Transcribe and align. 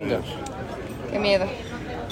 Qué 0.00 1.18
miedo. 1.20 1.46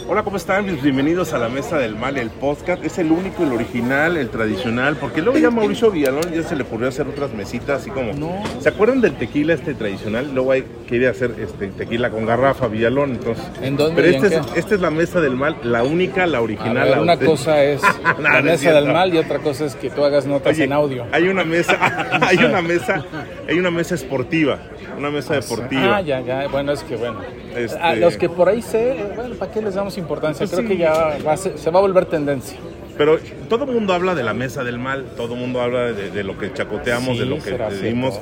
Hola, 0.09 0.23
¿cómo 0.25 0.37
están? 0.37 0.67
Bienvenidos 0.83 1.33
a 1.33 1.39
la 1.39 1.49
Mesa 1.49 1.79
del 1.79 1.97
Mal, 1.97 2.19
el 2.19 2.29
podcast. 2.31 2.85
Es 2.85 2.99
el 2.99 3.11
único, 3.13 3.45
el 3.45 3.53
original, 3.53 4.17
el 4.17 4.29
tradicional, 4.29 4.97
porque 4.97 5.23
luego 5.23 5.39
ya 5.39 5.51
Mauricio 5.51 5.91
Villalón 5.91 6.33
ya 6.35 6.43
se 6.43 6.55
le 6.57 6.65
ocurrió 6.65 6.89
hacer 6.89 7.07
otras 7.07 7.33
mesitas 7.33 7.81
así 7.81 7.91
como... 7.91 8.13
No. 8.13 8.43
¿Se 8.61 8.69
acuerdan 8.69 9.01
del 9.01 9.15
tequila 9.15 9.55
este 9.55 9.75
tradicional? 9.75 10.35
Luego 10.35 10.53
hay, 10.53 10.65
quiere 10.87 11.09
hacer 11.09 11.35
este 11.39 11.69
tequila 11.69 12.11
con 12.11 12.27
garrafa 12.27 12.67
Villalón, 12.69 13.13
entonces... 13.13 13.45
¿En 13.63 13.77
dónde 13.77 14.03
Pero 14.03 14.15
este 14.17 14.37
es, 14.37 14.47
esta 14.57 14.75
es 14.75 14.81
la 14.81 14.91
Mesa 14.91 15.21
del 15.21 15.37
Mal, 15.37 15.57
la 15.63 15.83
única, 15.83 16.27
la 16.27 16.41
original. 16.43 16.75
ver, 16.89 16.97
la 16.97 17.03
una 17.03 17.17
cosa 17.17 17.63
es 17.63 17.81
No, 18.19 18.29
la 18.29 18.39
es 18.41 18.45
mesa 18.45 18.73
del 18.73 18.87
mal 18.93 19.15
y 19.15 19.19
otra 19.19 19.39
cosa 19.39 19.65
es 19.65 19.75
que 19.77 19.89
tú 19.89 20.05
hagas 20.05 20.27
notas 20.27 20.55
Oye, 20.55 20.65
en 20.65 20.73
audio. 20.73 21.07
Hay 21.13 21.29
una 21.29 21.45
mesa, 21.45 21.79
hay 22.21 22.37
una 22.39 22.61
mesa, 22.61 23.05
hay 23.49 23.59
una 23.59 23.71
mesa 23.71 23.95
esportiva, 23.95 24.59
una 24.99 25.11
mesa 25.11 25.35
deportiva. 25.35 25.97
Ah, 25.97 26.01
ya, 26.03 26.21
ya. 26.21 26.49
Bueno, 26.49 26.73
es 26.73 26.83
que 26.83 26.97
bueno. 26.97 27.21
Este- 27.57 27.79
A 27.79 27.95
los 27.97 28.17
que 28.17 28.29
por 28.29 28.49
ahí 28.49 28.63
sé, 28.63 28.97
bueno, 29.15 29.35
¿para 29.37 29.53
qué 29.53 29.61
les 29.63 29.75
damos 29.75 29.92
importancia? 29.99 30.47
Creo 30.47 30.67
que 30.67 30.77
ya 30.77 31.19
va 31.27 31.33
a 31.33 31.37
ser- 31.37 31.59
se 31.59 31.71
va 31.71 31.79
a 31.79 31.83
volver 31.83 32.07
tendencia. 32.07 32.59
Pero 32.99 33.19
todo 33.49 33.65
el 33.65 33.71
mundo 33.73 33.95
habla 33.95 34.15
de 34.15 34.23
la 34.23 34.35
mesa 34.35 34.63
del 34.65 34.79
mal, 34.79 35.05
todo 35.17 35.35
el 35.35 35.41
mundo 35.41 35.61
habla 35.63 35.93
de, 35.93 36.11
de 36.11 36.25
lo 36.25 36.37
que 36.39 36.53
chacoteamos, 36.53 37.15
Sí, 37.17 37.21
de 37.21 37.27
lo 37.27 37.39
que 37.43 37.57
dimos. 37.83 38.19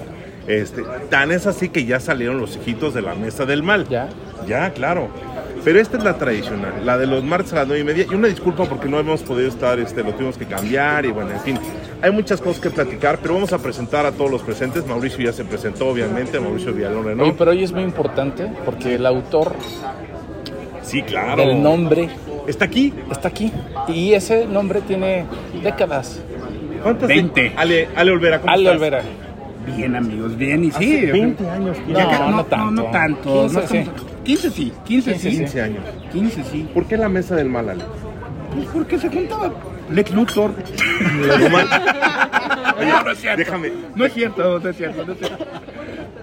Este, 0.47 0.83
tan 1.11 1.31
es 1.33 1.47
así 1.47 1.69
que 1.69 1.85
ya 1.85 2.01
salieron 2.01 2.41
los 2.41 2.57
hijitos 2.57 2.95
de 2.95 3.03
la 3.03 3.15
mesa 3.15 3.45
del 3.47 3.63
mal. 3.63 3.87
¿Ya? 3.89 4.09
Ya, 4.47 4.71
claro. 4.73 5.09
Pero 5.63 5.79
esta 5.79 5.99
es 5.99 6.05
la 6.05 6.17
tradicional, 6.17 6.87
la 6.87 6.97
de 6.97 7.07
los 7.07 7.23
martes 7.23 7.53
a 7.53 7.57
las 7.57 7.67
nueve 7.67 7.83
y 7.83 7.85
media. 7.85 8.07
Y 8.11 8.15
una 8.15 8.29
disculpa 8.29 8.65
porque 8.65 8.89
no 8.89 8.99
hemos 8.99 9.23
podido 9.23 9.49
estar, 9.49 9.79
este, 9.79 10.03
lo 10.03 10.13
tuvimos 10.13 10.39
que 10.39 10.47
cambiar 10.47 11.05
y 11.05 11.11
bueno, 11.13 11.33
en 11.33 11.41
fin. 11.41 11.59
Hay 12.01 12.11
muchas 12.13 12.41
cosas 12.41 12.63
que 12.63 12.71
platicar, 12.71 13.19
pero 13.21 13.35
vamos 13.35 13.53
a 13.53 13.59
presentar 13.59 14.07
a 14.07 14.13
todos 14.13 14.31
los 14.31 14.41
presentes. 14.41 14.87
Mauricio 14.87 15.23
ya 15.23 15.33
se 15.35 15.45
presentó, 15.45 15.89
obviamente, 15.89 16.41
Mauricio 16.41 16.73
Villalón 16.73 17.01
Oye, 17.05 17.09
Renault. 17.11 17.37
pero 17.37 17.51
hoy 17.51 17.63
es 17.63 17.73
muy 17.73 17.83
importante 17.83 18.51
porque 18.65 18.95
el 18.95 19.05
autor 19.05 19.53
Sí, 20.83 21.03
claro. 21.03 21.37
del 21.47 21.63
nombre 21.63 22.09
Está 22.47 22.65
aquí. 22.65 22.93
está 23.11 23.29
aquí. 23.29 23.53
Y 23.89 24.13
ese 24.15 24.47
nombre 24.47 24.81
tiene 24.81 25.25
décadas. 25.63 26.21
¿Cuántas? 26.83 27.09
20. 27.09 27.53
Ale, 27.57 27.89
Ale 27.95 28.11
Olvera, 28.11 28.41
¿cómo 28.41 28.53
Ale 28.53 28.63
estás? 28.65 28.77
Olvera. 28.77 29.03
Bien, 29.77 29.95
amigos, 29.95 30.37
bien. 30.37 30.65
Y 30.65 30.71
sí. 30.73 30.97
Hace 30.97 31.13
20 31.13 31.49
años. 31.51 31.77
No, 31.87 31.99
ya 31.99 32.09
que- 32.09 32.31
no 32.33 32.45
tanto. 32.47 32.71
No, 32.71 32.91
tanto. 32.91 33.47
15 33.47 33.61
no 33.61 33.67
sí. 33.69 33.91
15 34.25 34.51
sí. 34.51 34.73
15 34.85 35.19
sí. 35.19 35.29
15 35.31 35.61
años. 35.63 35.85
15 36.13 36.45
sí. 36.45 36.69
¿Por 36.73 36.87
qué 36.87 36.97
la 36.97 37.09
mesa 37.09 37.37
del 37.37 37.49
mal, 37.51 37.69
Ale? 37.69 37.85
Pues 38.55 38.67
porque 38.73 38.99
se 38.99 39.09
juntaba 39.09 39.53
Lex 39.91 40.11
Luthor. 40.13 40.53
Oye, 40.57 41.49
No, 42.89 43.03
no 43.05 43.11
es 43.11 43.19
cierto. 43.21 43.39
déjame. 43.39 43.73
No 43.95 44.05
es 44.07 44.15
cierto, 44.15 44.59
no 44.59 44.69
es 44.71 44.77
cierto. 44.77 45.05
No 45.05 45.13
es 45.13 45.19
cierto. 45.19 45.47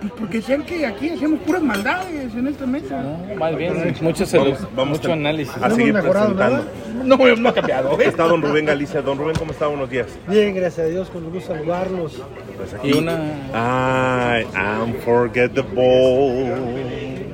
Pues 0.08 0.20
porque 0.22 0.38
decían 0.38 0.64
que 0.64 0.86
aquí 0.86 1.10
hacemos 1.10 1.40
puras 1.42 1.62
maldades 1.62 2.34
en 2.34 2.48
esta 2.48 2.66
mesa. 2.66 3.02
No, 3.02 3.36
más 3.36 3.56
bien, 3.58 3.74
mucho, 4.02 4.24
Vamos- 4.34 4.68
vamos 4.76 4.98
mucho 5.00 5.12
análisis. 5.14 5.54
A 5.62 5.70
seguir 5.70 5.94
presentando. 5.94 6.66
No, 7.04 7.18
no 7.36 7.50
ha 7.50 7.54
cambiado. 7.54 8.00
Está 8.00 8.24
don 8.24 8.42
Rubén 8.42 8.66
Galicia. 8.66 9.02
Don 9.02 9.18
Rubén, 9.18 9.36
¿cómo 9.38 9.52
está? 9.52 9.68
Buenos 9.68 9.90
días. 9.90 10.08
Bien, 10.28 10.56
gracias 10.56 10.88
a 10.88 10.90
Dios, 10.90 11.10
con 11.10 11.30
gusto 11.30 11.54
saludarlos. 11.54 12.22
Pues 12.58 12.74
aquí. 12.74 12.90
Y 12.90 12.94
una... 12.94 13.18
I 13.54 14.46
am 14.56 14.94
forgettable. 15.04 17.27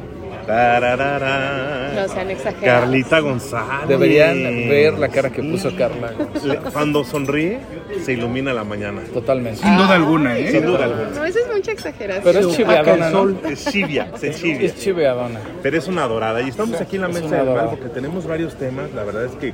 Tararara. 0.46 1.92
No 1.96 2.08
sean 2.08 2.32
exagerados. 2.32 2.82
Carlita 2.82 3.20
González. 3.20 3.88
Deberían 3.88 4.36
ver 4.70 4.94
la 5.00 5.10
cara 5.10 5.30
que 5.30 5.42
puso 5.42 5.76
Carla. 5.76 6.14
Cuando 6.72 7.04
sonríe, 7.04 7.60
se 8.04 8.14
ilumina 8.14 8.54
la 8.54 8.64
mañana. 8.64 9.02
Totalmente. 9.14 9.62
Sin 9.62 9.78
duda 9.78 9.96
alguna, 9.96 10.38
¿eh? 10.38 10.52
Sin 10.52 10.66
duda 10.66 10.86
alguna. 10.86 11.10
No, 11.10 11.26
eso 11.26 11.40
es 11.40 11.56
mucha 11.56 11.72
exageración. 11.72 12.24
Pero 12.24 12.50
es 12.50 12.56
chiveadona, 12.56 13.10
¿no? 13.10 13.50
Es 13.50 13.66
chivia, 13.66 14.12
se 14.18 14.34
chivia. 14.34 14.68
Es 14.68 14.76
chiveadona. 14.80 15.40
Pero 15.62 15.78
es 15.78 15.88
una 15.88 16.04
adorada. 16.04 16.42
Y 16.42 16.50
estamos 16.50 16.80
aquí 16.80 16.96
en 16.96 17.04
la 17.04 17.10
Es 17.10 17.22
mesa 17.22 17.36
del 17.38 17.54
mal 17.54 17.70
porque 17.70 17.90
tenemos 17.90 18.28
varios 18.28 18.56
temas. 18.56 18.92
La 18.94 19.04
verdad 19.04 19.26
es 19.26 19.34
que 19.34 19.54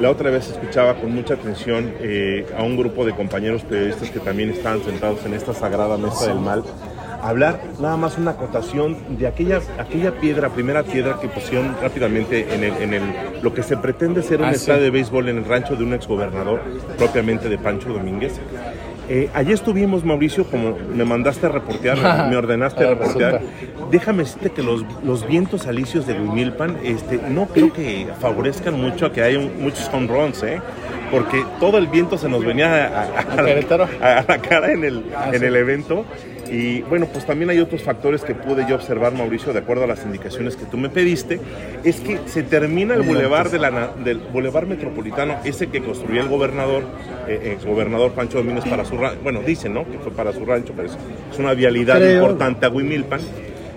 la 0.00 0.10
otra 0.10 0.30
vez 0.30 0.48
escuchaba 0.48 0.94
con 0.94 1.14
mucha 1.14 1.34
atención 1.34 1.94
eh, 2.00 2.46
a 2.56 2.62
un 2.62 2.76
grupo 2.76 3.04
de 3.04 3.12
compañeros 3.12 3.62
periodistas 3.62 4.10
que 4.10 4.18
también 4.18 4.50
estaban 4.50 4.82
sentados 4.82 5.24
en 5.24 5.34
esta 5.34 5.54
sagrada 5.54 5.96
mesa 5.96 6.26
del 6.26 6.40
mal. 6.40 6.64
Hablar 7.24 7.58
nada 7.80 7.96
más 7.96 8.18
una 8.18 8.32
acotación 8.32 8.98
de 9.18 9.26
aquella, 9.26 9.60
aquella 9.78 10.12
piedra, 10.20 10.50
primera 10.50 10.82
piedra 10.82 11.18
que 11.18 11.26
pusieron 11.28 11.74
rápidamente 11.80 12.46
en, 12.54 12.62
el, 12.64 12.74
en 12.82 12.92
el, 12.92 13.02
lo 13.40 13.54
que 13.54 13.62
se 13.62 13.78
pretende 13.78 14.22
ser 14.22 14.40
un 14.42 14.48
Ah, 14.48 14.50
sí. 14.50 14.56
estadio 14.56 14.82
de 14.82 14.90
béisbol 14.90 15.30
en 15.30 15.38
el 15.38 15.44
rancho 15.46 15.74
de 15.74 15.84
un 15.84 15.94
exgobernador, 15.94 16.60
propiamente 16.98 17.48
de 17.48 17.56
Pancho 17.56 17.88
Domínguez. 17.88 18.34
Eh, 19.08 19.30
allí 19.32 19.52
estuvimos, 19.52 20.04
Mauricio, 20.04 20.44
como 20.44 20.76
me 20.94 21.04
mandaste 21.06 21.46
a 21.46 21.48
reportear, 21.48 21.96
me 22.30 22.36
ordenaste 22.36 22.84
a 22.84 22.88
Ah, 22.88 22.90
reportear. 22.90 23.40
Déjame 23.90 24.24
decirte 24.24 24.50
que 24.50 24.62
los, 24.62 24.84
los 25.02 25.26
vientos 25.26 25.66
alisios 25.66 26.06
de 26.06 26.12
Huimilpan 26.20 26.76
este, 26.84 27.18
no 27.30 27.46
creo 27.46 27.72
que 27.72 28.06
favorezcan 28.20 28.78
mucho 28.78 29.06
a 29.06 29.12
que 29.12 29.22
haya 29.22 29.38
un- 29.38 29.62
muchos 29.62 29.88
home 29.90 30.08
runs, 30.08 30.42
¿eh? 30.42 30.60
Porque 31.10 31.42
todo 31.58 31.78
el 31.78 31.86
viento 31.86 32.18
se 32.18 32.28
nos 32.28 32.44
venía 32.44 32.86
a, 32.86 33.02
a- 33.02 33.20
¿A 33.20 33.44
Querétaro? 33.46 33.88
a- 34.02 34.18
a 34.18 34.24
la 34.28 34.38
cara 34.38 34.72
en 34.72 34.84
el, 34.84 35.04
Ah, 35.16 35.30
en 35.32 35.40
sí. 35.40 35.46
el 35.46 35.56
evento. 35.56 36.04
Y 36.50 36.82
bueno, 36.82 37.06
pues 37.12 37.26
también 37.26 37.50
hay 37.50 37.58
otros 37.60 37.82
factores 37.82 38.22
que 38.22 38.34
pude 38.34 38.66
yo 38.68 38.74
observar, 38.76 39.12
Mauricio, 39.14 39.52
de 39.52 39.60
acuerdo 39.60 39.84
a 39.84 39.86
las 39.86 40.04
indicaciones 40.04 40.56
que 40.56 40.64
tú 40.66 40.76
me 40.76 40.88
pediste. 40.88 41.40
Es 41.84 42.00
que 42.00 42.18
se 42.26 42.42
termina 42.42 42.94
el 42.94 43.02
bulevar, 43.02 43.50
de 43.50 43.58
la, 43.58 43.70
na- 43.70 43.90
del 44.04 44.18
bulevar 44.18 44.66
metropolitano, 44.66 45.36
ese 45.44 45.68
que 45.68 45.82
construyó 45.82 46.20
el 46.20 46.28
gobernador, 46.28 46.82
eh, 47.28 47.52
ex 47.54 47.64
gobernador 47.64 48.12
Pancho 48.12 48.38
Domínguez 48.38 48.64
para 48.66 48.84
su 48.84 48.96
rancho. 48.96 49.18
Bueno, 49.22 49.40
dicen, 49.44 49.74
¿no? 49.74 49.84
Que 49.90 49.98
fue 49.98 50.12
para 50.12 50.32
su 50.32 50.44
rancho, 50.44 50.72
pero 50.76 50.88
es, 50.88 50.96
es 51.32 51.38
una 51.38 51.54
vialidad 51.54 51.96
Creo. 51.96 52.22
importante 52.22 52.66
a 52.66 52.70
Huimilpan. 52.70 53.20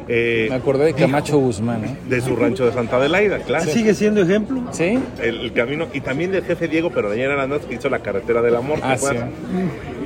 eh, 0.09 0.47
Me 0.49 0.55
acordé 0.55 0.85
de 0.85 0.93
Camacho 0.93 1.37
Guzmán, 1.37 1.83
¿eh? 1.85 1.97
de 2.07 2.21
su 2.21 2.35
rancho 2.35 2.65
de 2.65 2.71
Santa 2.73 2.97
Adelaida, 2.97 3.39
claro. 3.39 3.65
¿Sigue 3.65 3.93
siendo 3.93 4.21
ejemplo? 4.21 4.63
¿Sí? 4.71 4.99
El, 5.21 5.41
el 5.41 5.53
camino, 5.53 5.87
y 5.93 6.01
también 6.01 6.31
del 6.31 6.43
jefe 6.43 6.67
Diego, 6.67 6.91
pero 6.93 7.09
de 7.09 7.15
ayer 7.15 7.31
Arandas, 7.31 7.61
que 7.65 7.75
hizo 7.75 7.89
la 7.89 7.99
carretera 7.99 8.41
del 8.41 8.55
amor. 8.55 8.77
¿te 8.79 8.85
Ah, 8.85 8.97
sí. 8.97 9.15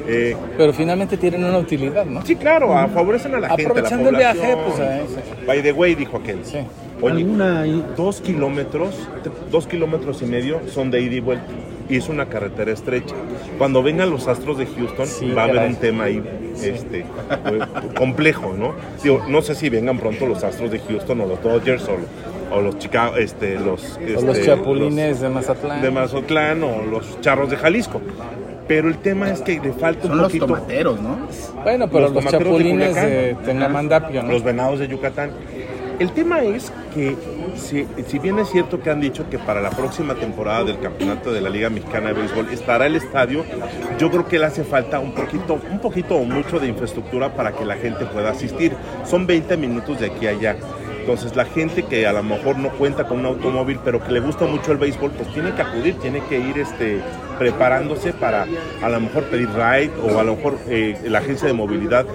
Eh, 0.07 0.35
Pero 0.57 0.73
finalmente 0.73 1.17
tienen 1.17 1.43
una 1.43 1.57
utilidad, 1.57 2.05
¿no? 2.05 2.25
sí, 2.25 2.35
claro, 2.35 2.77
a- 2.77 2.87
favorecen 2.87 3.35
a 3.35 3.39
la 3.39 3.49
gente, 3.49 3.63
a 3.63 3.65
la 3.65 3.71
Aprovechando 3.71 4.09
el 4.09 4.15
viaje, 4.15 4.57
pues 4.65 4.79
a 4.79 4.99
ese. 5.01 5.45
By 5.45 5.61
the 5.61 5.71
way, 5.71 5.95
dijo 5.95 6.17
aquel. 6.17 6.39
Sí. 6.43 6.57
Oye, 7.01 7.17
¿Alguna 7.17 7.63
dos 7.95 8.21
kilómetros, 8.21 8.95
dos 9.49 9.65
kilómetros 9.67 10.21
y 10.21 10.25
medio 10.25 10.61
son 10.67 10.91
de 10.91 11.01
ida 11.01 11.15
y 11.15 11.19
vuelta. 11.19 11.45
Y 11.89 11.97
es 11.97 12.07
una 12.09 12.27
carretera 12.27 12.71
estrecha. 12.71 13.15
Cuando 13.57 13.83
vengan 13.83 14.09
los 14.11 14.27
astros 14.27 14.57
de 14.57 14.65
Houston, 14.65 15.07
Sí, 15.07 15.31
va 15.31 15.41
a 15.41 15.45
haber 15.45 15.67
un 15.67 15.75
tema 15.75 16.05
ahí 16.05 16.21
este, 16.61 16.99
eh, 16.99 17.05
complejo, 17.97 18.53
¿no? 18.57 18.73
Digo, 19.03 19.25
no 19.27 19.41
sé 19.41 19.55
si 19.55 19.69
vengan 19.69 19.97
pronto 19.97 20.25
los 20.25 20.43
astros 20.43 20.71
de 20.71 20.79
Houston 20.79 21.19
o 21.21 21.25
los 21.25 21.41
Dodgers 21.43 21.83
o, 21.89 22.55
o 22.55 22.61
los 22.61 22.77
Chicago, 22.77 23.17
este, 23.17 23.55
los, 23.59 23.97
O 23.97 24.21
los 24.21 24.37
este, 24.37 24.45
chapulines 24.45 25.19
de 25.19 25.29
Mazatlán. 25.29 25.81
de 25.81 25.91
Mazatlán 25.91 26.63
o 26.63 26.83
los 26.83 27.19
charros 27.19 27.49
de 27.49 27.57
Jalisco. 27.57 27.99
Pero 28.67 28.87
el 28.87 28.97
tema 28.97 29.29
es 29.29 29.41
que 29.41 29.59
le 29.59 29.73
falta 29.73 30.03
Son 30.03 30.11
un 30.11 30.17
los 30.19 30.27
poquito 30.27 30.47
tomateros, 30.47 31.01
¿no? 31.01 31.17
Bueno, 31.63 31.89
pero 31.89 32.09
Los 32.09 32.23
los, 32.23 32.31
chapulines 32.31 32.95
de 32.95 33.35
Tengamandapio, 33.43 34.23
¿no? 34.23 34.31
los 34.31 34.43
venados 34.43 34.79
de 34.79 34.87
Yucatán. 34.87 35.31
El 35.99 36.11
tema 36.13 36.41
es 36.41 36.71
que 36.95 37.15
si, 37.55 37.85
si 38.07 38.17
bien 38.17 38.39
es 38.39 38.49
cierto 38.49 38.81
que 38.81 38.89
han 38.89 38.99
dicho 38.99 39.29
que 39.29 39.37
para 39.37 39.61
la 39.61 39.69
próxima 39.69 40.15
temporada 40.15 40.63
del 40.63 40.79
campeonato 40.79 41.31
de 41.31 41.41
la 41.41 41.49
Liga 41.49 41.69
Mexicana 41.69 42.07
de 42.07 42.13
Béisbol 42.13 42.49
estará 42.49 42.87
el 42.87 42.95
estadio, 42.95 43.45
yo 43.99 44.09
creo 44.09 44.27
que 44.27 44.39
le 44.39 44.45
hace 44.45 44.63
falta 44.63 44.99
un 44.99 45.13
poquito, 45.13 45.59
un 45.69 45.79
poquito 45.79 46.15
o 46.15 46.23
mucho 46.23 46.59
de 46.59 46.67
infraestructura 46.67 47.35
para 47.35 47.51
que 47.51 47.65
la 47.65 47.75
gente 47.75 48.05
pueda 48.05 48.31
asistir. 48.31 48.73
Son 49.05 49.27
20 49.27 49.57
minutos 49.57 49.99
de 49.99 50.07
aquí 50.07 50.25
a 50.25 50.31
allá. 50.31 50.55
Entonces 51.01 51.35
la 51.35 51.45
gente 51.45 51.83
que 51.83 52.05
a 52.05 52.13
lo 52.13 52.21
mejor 52.21 52.57
no 52.57 52.69
cuenta 52.69 53.05
con 53.05 53.19
un 53.19 53.25
automóvil, 53.25 53.79
pero 53.83 54.03
que 54.03 54.11
le 54.11 54.19
gusta 54.19 54.45
mucho 54.45 54.71
el 54.71 54.77
béisbol, 54.77 55.11
pues 55.11 55.33
tiene 55.33 55.51
que 55.53 55.61
acudir, 55.63 55.95
tiene 55.95 56.21
que 56.29 56.39
ir 56.39 56.59
este, 56.59 57.01
preparándose 57.39 58.13
para 58.13 58.45
a 58.83 58.89
lo 58.89 58.99
mejor 58.99 59.23
pedir 59.23 59.49
ride 59.49 59.91
o 60.03 60.19
a 60.19 60.23
lo 60.23 60.35
mejor 60.35 60.59
eh, 60.67 60.95
la 61.05 61.17
agencia 61.17 61.47
de 61.47 61.53
movilidad 61.53 62.05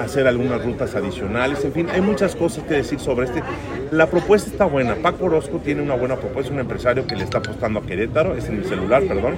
hacer 0.00 0.26
algunas 0.26 0.62
rutas 0.62 0.94
adicionales. 0.94 1.64
En 1.64 1.72
fin, 1.72 1.88
hay 1.90 2.02
muchas 2.02 2.36
cosas 2.36 2.62
que 2.64 2.74
decir 2.74 3.00
sobre 3.00 3.24
este. 3.26 3.42
La 3.90 4.06
propuesta 4.06 4.50
está 4.50 4.66
buena. 4.66 4.96
Paco 4.96 5.24
Orozco 5.24 5.58
tiene 5.58 5.80
una 5.80 5.94
buena 5.94 6.16
propuesta, 6.16 6.52
un 6.52 6.60
empresario 6.60 7.06
que 7.06 7.16
le 7.16 7.24
está 7.24 7.38
apostando 7.38 7.80
a 7.80 7.82
Querétaro, 7.86 8.34
es 8.34 8.48
en 8.50 8.58
mi 8.58 8.64
celular, 8.64 9.02
perdón. 9.04 9.36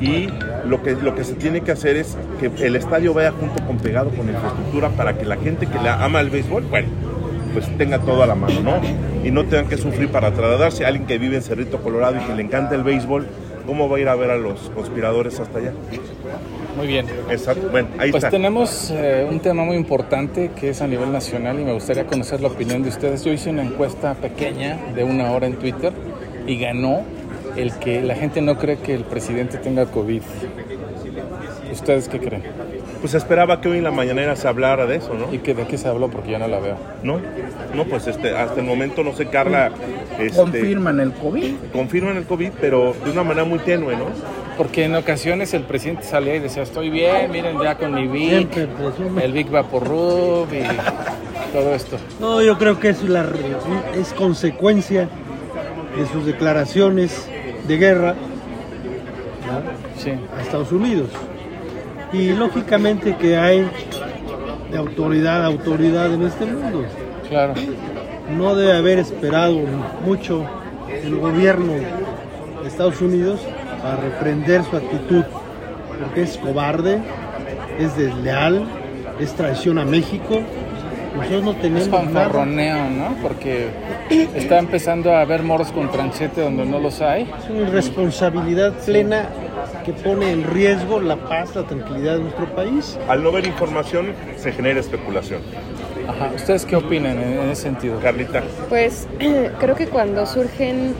Y 0.00 0.28
lo 0.66 0.82
que, 0.82 0.92
lo 0.92 1.14
que 1.14 1.22
se 1.22 1.34
tiene 1.34 1.60
que 1.60 1.72
hacer 1.72 1.96
es 1.96 2.16
que 2.40 2.46
el 2.66 2.76
estadio 2.76 3.12
vaya 3.12 3.32
junto 3.32 3.62
con 3.64 3.78
pegado 3.78 4.08
con 4.10 4.26
infraestructura 4.26 4.88
para 4.88 5.18
que 5.18 5.26
la 5.26 5.36
gente 5.36 5.66
que 5.66 5.78
le 5.78 5.90
ama 5.90 6.20
el 6.20 6.30
béisbol, 6.30 6.62
bueno, 6.64 6.88
pues 7.52 7.66
tenga 7.78 7.98
todo 7.98 8.22
a 8.22 8.26
la 8.26 8.34
mano, 8.34 8.60
¿no? 8.60 8.80
Y 9.24 9.30
no 9.30 9.44
tengan 9.44 9.68
que 9.68 9.76
sufrir 9.76 10.08
para 10.08 10.30
trasladarse. 10.32 10.84
Alguien 10.84 11.06
que 11.06 11.18
vive 11.18 11.36
en 11.36 11.42
Cerrito, 11.42 11.78
Colorado 11.82 12.16
y 12.16 12.20
que 12.26 12.34
le 12.34 12.42
encanta 12.42 12.74
el 12.74 12.82
béisbol, 12.82 13.26
¿cómo 13.66 13.88
va 13.88 13.96
a 13.96 14.00
ir 14.00 14.08
a 14.08 14.14
ver 14.14 14.30
a 14.30 14.36
los 14.36 14.70
conspiradores 14.74 15.38
hasta 15.40 15.58
allá? 15.58 15.72
Muy 16.76 16.86
bien. 16.86 17.06
Exacto. 17.30 17.68
Bueno, 17.70 17.88
ahí 17.98 18.10
Pues 18.10 18.24
está. 18.24 18.30
tenemos 18.30 18.90
eh, 18.90 19.26
un 19.30 19.40
tema 19.40 19.64
muy 19.64 19.76
importante 19.76 20.50
que 20.58 20.70
es 20.70 20.80
a 20.80 20.86
nivel 20.86 21.12
nacional 21.12 21.60
y 21.60 21.64
me 21.64 21.72
gustaría 21.72 22.06
conocer 22.06 22.40
la 22.40 22.48
opinión 22.48 22.82
de 22.82 22.88
ustedes. 22.88 23.24
Yo 23.24 23.32
hice 23.32 23.50
una 23.50 23.62
encuesta 23.62 24.14
pequeña 24.14 24.78
de 24.94 25.04
una 25.04 25.30
hora 25.32 25.46
en 25.46 25.56
Twitter 25.56 25.92
y 26.46 26.58
ganó 26.58 27.02
el 27.56 27.74
que 27.74 28.00
la 28.00 28.14
gente 28.14 28.40
no 28.40 28.56
cree 28.56 28.78
que 28.78 28.94
el 28.94 29.04
presidente 29.04 29.58
tenga 29.58 29.84
COVID. 29.86 30.22
¿Ustedes 31.70 32.08
qué 32.08 32.18
creen? 32.18 32.42
Pues 33.02 33.14
esperaba 33.14 33.60
que 33.60 33.68
hoy 33.68 33.78
en 33.78 33.84
la 33.84 33.90
mañanera 33.90 34.36
se 34.36 34.46
hablara 34.46 34.86
de 34.86 34.96
eso, 34.96 35.12
¿no? 35.14 35.34
¿Y 35.34 35.38
que 35.38 35.54
de 35.54 35.66
qué 35.66 35.76
se 35.76 35.88
habló? 35.88 36.08
Porque 36.08 36.30
yo 36.30 36.38
no 36.38 36.46
la 36.46 36.60
veo. 36.60 36.76
No, 37.02 37.18
no, 37.74 37.84
pues 37.84 38.06
este, 38.06 38.30
hasta 38.34 38.60
el 38.60 38.66
momento 38.66 39.02
no 39.02 39.12
sé, 39.12 39.26
Carla. 39.26 39.72
Este, 40.20 40.36
Confirman 40.38 41.00
el 41.00 41.12
COVID. 41.12 41.54
confirman 41.72 42.16
el 42.16 42.24
COVID, 42.24 42.50
pero 42.60 42.94
de 43.04 43.10
una 43.10 43.24
manera 43.24 43.44
muy 43.44 43.58
tenue, 43.58 43.96
¿no? 43.96 44.04
Porque 44.56 44.84
en 44.84 44.94
ocasiones 44.94 45.52
el 45.52 45.62
presidente 45.64 46.04
salía 46.04 46.36
y 46.36 46.38
decía, 46.38 46.62
estoy 46.62 46.90
bien, 46.90 47.28
miren 47.32 47.60
ya 47.60 47.76
con 47.76 47.92
mi 47.92 48.06
Vic, 48.06 48.56
el 49.20 49.32
Vic 49.32 49.50
Vaporrub 49.50 50.46
y 50.52 50.62
todo 51.52 51.74
esto. 51.74 51.96
No, 52.20 52.40
yo 52.40 52.56
creo 52.56 52.78
que 52.78 52.90
es, 52.90 53.02
la, 53.02 53.26
es 53.98 54.12
consecuencia 54.12 55.08
de 55.96 56.06
sus 56.06 56.24
declaraciones 56.24 57.28
de 57.66 57.76
guerra 57.78 58.14
¿no? 59.46 60.00
Sí. 60.00 60.12
a 60.38 60.42
Estados 60.42 60.70
Unidos. 60.70 61.08
Y 62.12 62.32
lógicamente 62.32 63.16
que 63.16 63.36
hay 63.36 63.66
de 64.70 64.78
autoridad 64.78 65.42
a 65.42 65.46
autoridad 65.46 66.12
en 66.12 66.22
este 66.22 66.44
mundo. 66.46 66.84
Claro. 67.28 67.54
No 68.36 68.54
debe 68.54 68.76
haber 68.76 68.98
esperado 68.98 69.58
mucho 70.04 70.44
el 70.88 71.16
gobierno 71.16 71.72
de 71.72 72.68
Estados 72.68 73.00
Unidos 73.00 73.40
para 73.82 73.96
reprender 73.96 74.62
su 74.64 74.76
actitud, 74.76 75.24
porque 75.88 76.22
es 76.22 76.36
cobarde, 76.38 76.98
es 77.78 77.96
desleal, 77.96 78.64
es 79.18 79.32
traición 79.34 79.78
a 79.78 79.84
México. 79.84 80.40
Nosotros 81.16 81.44
no 81.44 81.50
Es 81.52 81.60
tenemos 81.60 81.88
nada. 81.88 82.04
fanfarroneo, 82.04 82.90
¿no? 82.90 83.14
Porque 83.20 83.68
está 84.34 84.58
empezando 84.58 85.14
a 85.14 85.20
haber 85.20 85.42
moros 85.42 85.70
con 85.72 85.90
tranchete 85.90 86.40
donde 86.40 86.64
no 86.64 86.78
los 86.78 87.02
hay. 87.02 87.22
Es 87.38 87.50
una 87.50 87.68
irresponsabilidad 87.68 88.72
plena 88.84 89.26
que 89.82 89.92
pone 89.92 90.30
en 90.30 90.44
riesgo 90.44 91.00
la 91.00 91.16
paz, 91.16 91.54
la 91.54 91.64
tranquilidad 91.64 92.14
de 92.16 92.20
nuestro 92.20 92.46
país. 92.54 92.98
Al 93.08 93.22
no 93.22 93.32
ver 93.32 93.46
información, 93.46 94.14
se 94.36 94.52
genera 94.52 94.80
especulación. 94.80 95.40
Ajá. 96.08 96.32
¿Ustedes 96.34 96.64
qué 96.64 96.76
opinan 96.76 97.18
en, 97.18 97.38
en 97.40 97.50
ese 97.50 97.62
sentido? 97.62 97.98
Carlita, 98.00 98.42
Pues 98.68 99.06
creo 99.58 99.76
que 99.76 99.86
cuando 99.86 100.26
surgen 100.26 100.94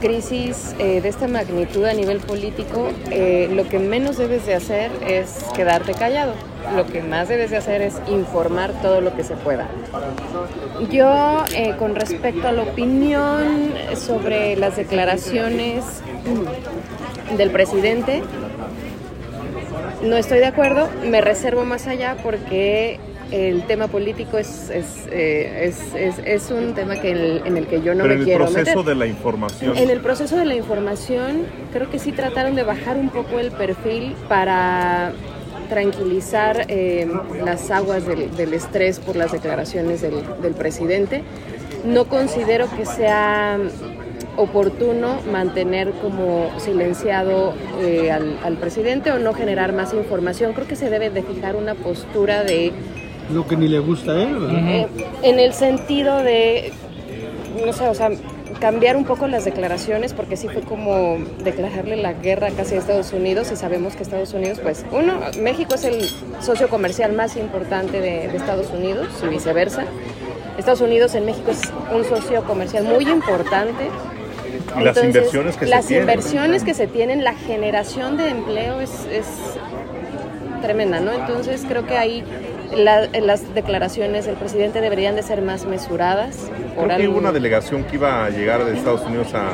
crisis 0.00 0.74
eh, 0.78 1.00
de 1.00 1.08
esta 1.08 1.28
magnitud 1.28 1.84
a 1.84 1.92
nivel 1.92 2.18
político, 2.18 2.90
eh, 3.10 3.48
lo 3.52 3.68
que 3.68 3.78
menos 3.78 4.16
debes 4.16 4.46
de 4.46 4.54
hacer 4.54 4.90
es 5.06 5.44
quedarte 5.54 5.92
callado. 5.94 6.32
Lo 6.74 6.86
que 6.86 7.02
más 7.02 7.28
debes 7.28 7.50
de 7.50 7.58
hacer 7.58 7.82
es 7.82 8.00
informar 8.08 8.72
todo 8.80 9.02
lo 9.02 9.14
que 9.14 9.22
se 9.22 9.34
pueda. 9.34 9.68
Yo, 10.90 11.44
eh, 11.54 11.74
con 11.78 11.94
respecto 11.94 12.48
a 12.48 12.52
la 12.52 12.62
opinión 12.62 13.74
sobre 13.94 14.56
las 14.56 14.76
declaraciones 14.76 15.84
del 17.36 17.50
presidente, 17.50 18.22
no 20.02 20.16
estoy 20.16 20.38
de 20.38 20.46
acuerdo, 20.46 20.88
me 21.04 21.20
reservo 21.20 21.64
más 21.64 21.86
allá 21.86 22.16
porque 22.22 22.98
el 23.30 23.62
tema 23.66 23.88
político 23.88 24.36
es, 24.38 24.70
es, 24.70 25.06
eh, 25.10 25.64
es, 25.64 25.94
es- 25.94 26.18
es 26.24 26.50
un 26.50 26.74
tema 26.74 26.96
que 27.00 27.10
el- 27.12 27.42
en 27.44 27.56
el 27.56 27.66
que 27.66 27.80
yo 27.80 27.94
no 27.94 28.02
pero 28.04 28.08
me 28.08 28.14
en 28.14 28.20
el 28.20 28.24
quiero 28.26 28.44
proceso 28.44 28.78
meter. 28.78 28.84
de 28.84 28.94
la 28.94 29.06
información. 29.06 29.76
En 29.76 29.90
el 29.90 30.00
proceso 30.00 30.36
de 30.36 30.44
la 30.44 30.54
información, 30.54 31.46
creo 31.72 31.90
que 31.90 31.98
sí 31.98 32.12
trataron 32.12 32.54
de 32.54 32.62
bajar 32.64 32.96
un 32.96 33.08
poco 33.08 33.38
el 33.40 33.50
perfil 33.50 34.14
para 34.28 35.12
tranquilizar 35.70 36.66
eh, 36.68 37.08
las 37.44 37.70
aguas 37.70 38.06
del, 38.06 38.36
del 38.36 38.52
estrés 38.52 38.98
por 39.00 39.16
las 39.16 39.32
declaraciones 39.32 40.02
del, 40.02 40.16
del 40.42 40.52
presidente. 40.52 41.22
No 41.86 42.04
considero 42.04 42.66
que 42.76 42.84
sea 42.86 43.58
oportuno 44.36 45.20
mantener 45.30 45.90
como 46.02 46.50
silenciado 46.58 47.54
eh, 47.80 48.10
al, 48.10 48.38
al 48.42 48.56
presidente 48.56 49.10
o 49.12 49.18
no 49.18 49.32
generar 49.32 49.72
más 49.72 49.94
información. 49.94 50.52
Creo 50.52 50.66
que 50.66 50.76
se 50.76 50.90
debe 50.90 51.10
de 51.10 51.22
fijar 51.22 51.56
una 51.56 51.74
postura 51.74 52.42
de 52.42 52.72
Lo 53.32 53.46
que 53.46 53.56
ni 53.56 53.68
le 53.68 53.78
gusta 53.78 54.12
a 54.12 54.22
él. 54.22 54.34
¿verdad? 54.34 54.68
eh, 54.68 54.86
en 55.22 55.38
el 55.38 55.52
sentido 55.52 56.18
de, 56.18 56.72
no 57.64 57.72
sé, 57.72 57.88
o 57.88 57.94
sea, 57.94 58.10
cambiar 58.60 58.96
un 58.96 59.04
poco 59.04 59.26
las 59.26 59.44
declaraciones, 59.44 60.14
porque 60.14 60.36
sí 60.36 60.48
fue 60.48 60.62
como 60.62 61.18
declararle 61.42 61.96
la 61.96 62.12
guerra 62.14 62.50
casi 62.50 62.76
a 62.76 62.78
Estados 62.78 63.12
Unidos 63.12 63.50
y 63.52 63.56
sabemos 63.56 63.94
que 63.94 64.02
Estados 64.02 64.32
Unidos, 64.32 64.58
pues, 64.62 64.86
uno, 64.90 65.14
México 65.40 65.74
es 65.74 65.84
el 65.84 66.08
socio 66.40 66.68
comercial 66.68 67.12
más 67.12 67.36
importante 67.36 68.00
de, 68.00 68.28
de 68.28 68.36
Estados 68.36 68.70
Unidos 68.70 69.08
y 69.22 69.28
viceversa. 69.28 69.84
Estados 70.56 70.80
Unidos 70.80 71.14
en 71.14 71.26
México 71.26 71.50
es 71.50 71.60
un 71.92 72.04
socio 72.04 72.44
comercial 72.44 72.84
muy 72.84 73.08
importante. 73.08 73.88
Y 74.78 74.84
las 74.84 75.02
inversiones 75.02 75.56
que 75.56 75.66
se 75.66 75.82
tienen. 75.86 76.00
inversiones 76.08 76.64
que 76.64 76.74
se 76.74 76.86
tienen, 76.86 77.24
la 77.24 77.34
generación 77.34 78.16
de 78.16 78.28
empleo 78.28 78.80
es, 78.80 78.90
es 79.10 79.26
tremenda, 80.62 81.00
¿no? 81.00 81.12
Entonces 81.12 81.64
creo 81.68 81.86
que 81.86 81.96
ahí 81.96 82.24
la- 82.74 83.06
las 83.20 83.54
declaraciones 83.54 84.24
del 84.26 84.36
presidente 84.36 84.80
deberían 84.80 85.14
de 85.14 85.22
ser 85.22 85.42
más 85.42 85.66
mesuradas. 85.66 86.50
Por 86.74 86.86
Creo 86.86 86.98
que 86.98 87.08
hubo 87.08 87.18
una 87.18 87.32
delegación 87.32 87.84
que 87.84 87.96
iba 87.96 88.24
a 88.24 88.30
llegar 88.30 88.64
de 88.64 88.74
Estados 88.76 89.02
Unidos 89.02 89.34
a, 89.34 89.50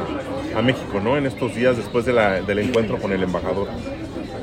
a 0.58 0.62
México, 0.62 1.00
¿no? 1.02 1.16
En 1.16 1.26
estos 1.26 1.54
días 1.54 1.76
después 1.76 2.04
de 2.06 2.12
la- 2.12 2.40
del 2.40 2.60
encuentro 2.60 2.98
con 2.98 3.12
el 3.12 3.22
embajador. 3.22 3.68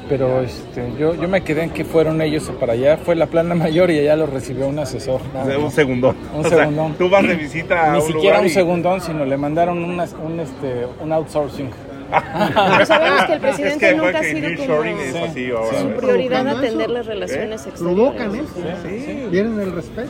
Pero 0.10 0.42
este, 0.42 0.94
yo, 0.98 1.16
yo 1.16 1.28
me 1.28 1.42
quedé 1.42 1.64
en 1.64 1.70
que 1.72 1.84
fueron 1.84 2.22
ellos 2.22 2.50
para 2.60 2.74
allá. 2.74 2.98
Fue 2.98 3.16
la 3.16 3.26
plana 3.26 3.56
mayor 3.56 3.92
y 3.92 4.00
allá 4.00 4.16
lo 4.16 4.26
recibió 4.26 4.68
un 4.68 4.80
asesor. 4.80 5.20
nada 5.34 5.58
Un 5.58 5.66
más. 5.66 5.74
segundón. 5.74 6.16
Un 6.34 6.40
O 6.46 6.50
sea, 6.50 6.60
segundón. 6.60 6.94
tú 6.98 7.10
vas 7.10 7.28
de 7.28 7.36
visita 7.36 7.88
a 7.88 7.92
Ni 7.92 7.98
un 8.00 8.04
siquiera 8.08 8.22
lugar 8.38 8.42
un 8.42 8.48
y- 8.48 8.50
segundón, 8.50 9.02
sino 9.02 9.26
le 9.26 9.38
mandaron 9.38 9.84
una- 9.84 10.06
un, 10.24 10.40
este, 10.40 10.86
un 11.02 11.12
outsourcing. 11.12 11.70
Pero 12.10 12.86
sabemos 12.86 13.26
que 13.26 13.34
el 13.34 13.40
presidente 13.42 13.86
es 13.90 13.92
que 13.92 13.98
nunca 13.98 14.20
ha 14.20 14.24
sido 14.24 14.50
como 14.66 14.84
es 14.84 15.12
Sí, 15.12 15.18
así 15.18 15.52
ahora. 15.52 15.70
sí. 15.72 15.76
su 15.82 15.90
prioridad 16.00 16.48
atender 16.48 16.90
las 16.90 17.06
relaciones 17.06 17.66
¿Eh? 17.66 17.70
exteriores. 17.70 18.14
Provocan 18.14 18.36
eso. 18.36 18.88
Sí. 18.88 19.28
Tienen 19.30 19.60
el 19.60 19.72
respeto. 19.74 20.10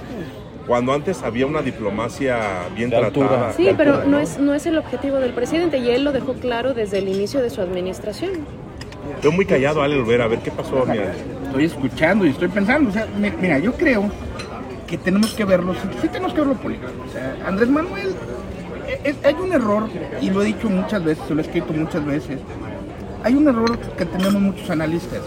Cuando 0.68 0.94
antes 0.94 1.24
había 1.24 1.48
una 1.48 1.62
diplomacia 1.64 2.38
bien 2.76 2.90
De 2.92 2.98
altura. 2.98 3.30
tratada. 3.30 3.54
Sí, 3.54 3.64
de 3.66 3.74
pero 3.74 3.94
altura, 3.96 4.12
no 4.12 4.20
es, 4.20 4.38
no 4.38 4.54
es 4.54 4.66
el 4.68 4.78
objetivo 4.78 5.18
del 5.18 5.32
presidente 5.32 5.78
y 5.80 5.90
él 5.90 6.04
lo 6.04 6.12
dejó 6.12 6.34
claro 6.34 6.74
desde 6.76 7.00
el 7.00 7.08
inicio 7.08 7.42
de 7.42 7.50
su 7.50 7.62
administración. 7.62 8.32
Yo 9.24 9.32
muy 9.32 9.46
callado, 9.46 9.82
Ale 9.82 9.98
Olvera, 10.00 10.26
a 10.26 10.28
ver 10.28 10.40
qué 10.40 10.52
pasó, 10.52 10.86
mira. 10.90 11.12
Estoy 11.46 11.66
escuchando 11.66 12.26
y 12.26 12.30
estoy 12.30 12.48
pensando. 12.50 12.90
O 12.90 12.94
sea, 12.94 13.08
mi- 13.20 13.32
mira, 13.42 13.58
yo 13.60 13.74
creo 13.74 14.10
que 14.86 14.98
tenemos 14.98 15.34
que 15.34 15.44
verlo, 15.46 15.74
sí, 15.74 15.80
sí 16.02 16.08
tenemos 16.08 16.34
que 16.34 16.40
verlo 16.42 16.56
político. 16.56 16.88
O 17.08 17.12
sea, 17.12 17.36
Andrés 17.46 17.70
Manuel, 17.70 18.10
eh, 18.88 19.00
eh, 19.04 19.16
hay 19.24 19.34
un 19.34 19.52
error, 19.52 19.90
y 20.22 20.30
lo 20.30 20.42
he 20.42 20.46
dicho 20.46 20.70
muchas 20.70 21.04
veces, 21.04 21.24
se 21.28 21.34
lo 21.34 21.42
he 21.42 21.44
escrito 21.44 21.74
muchas 21.74 22.06
veces. 22.06 22.40
Hay 23.24 23.34
un 23.34 23.48
error 23.48 23.78
que 23.98 24.06
tenemos 24.06 24.36
muchos 24.42 24.70
analistas. 24.70 25.22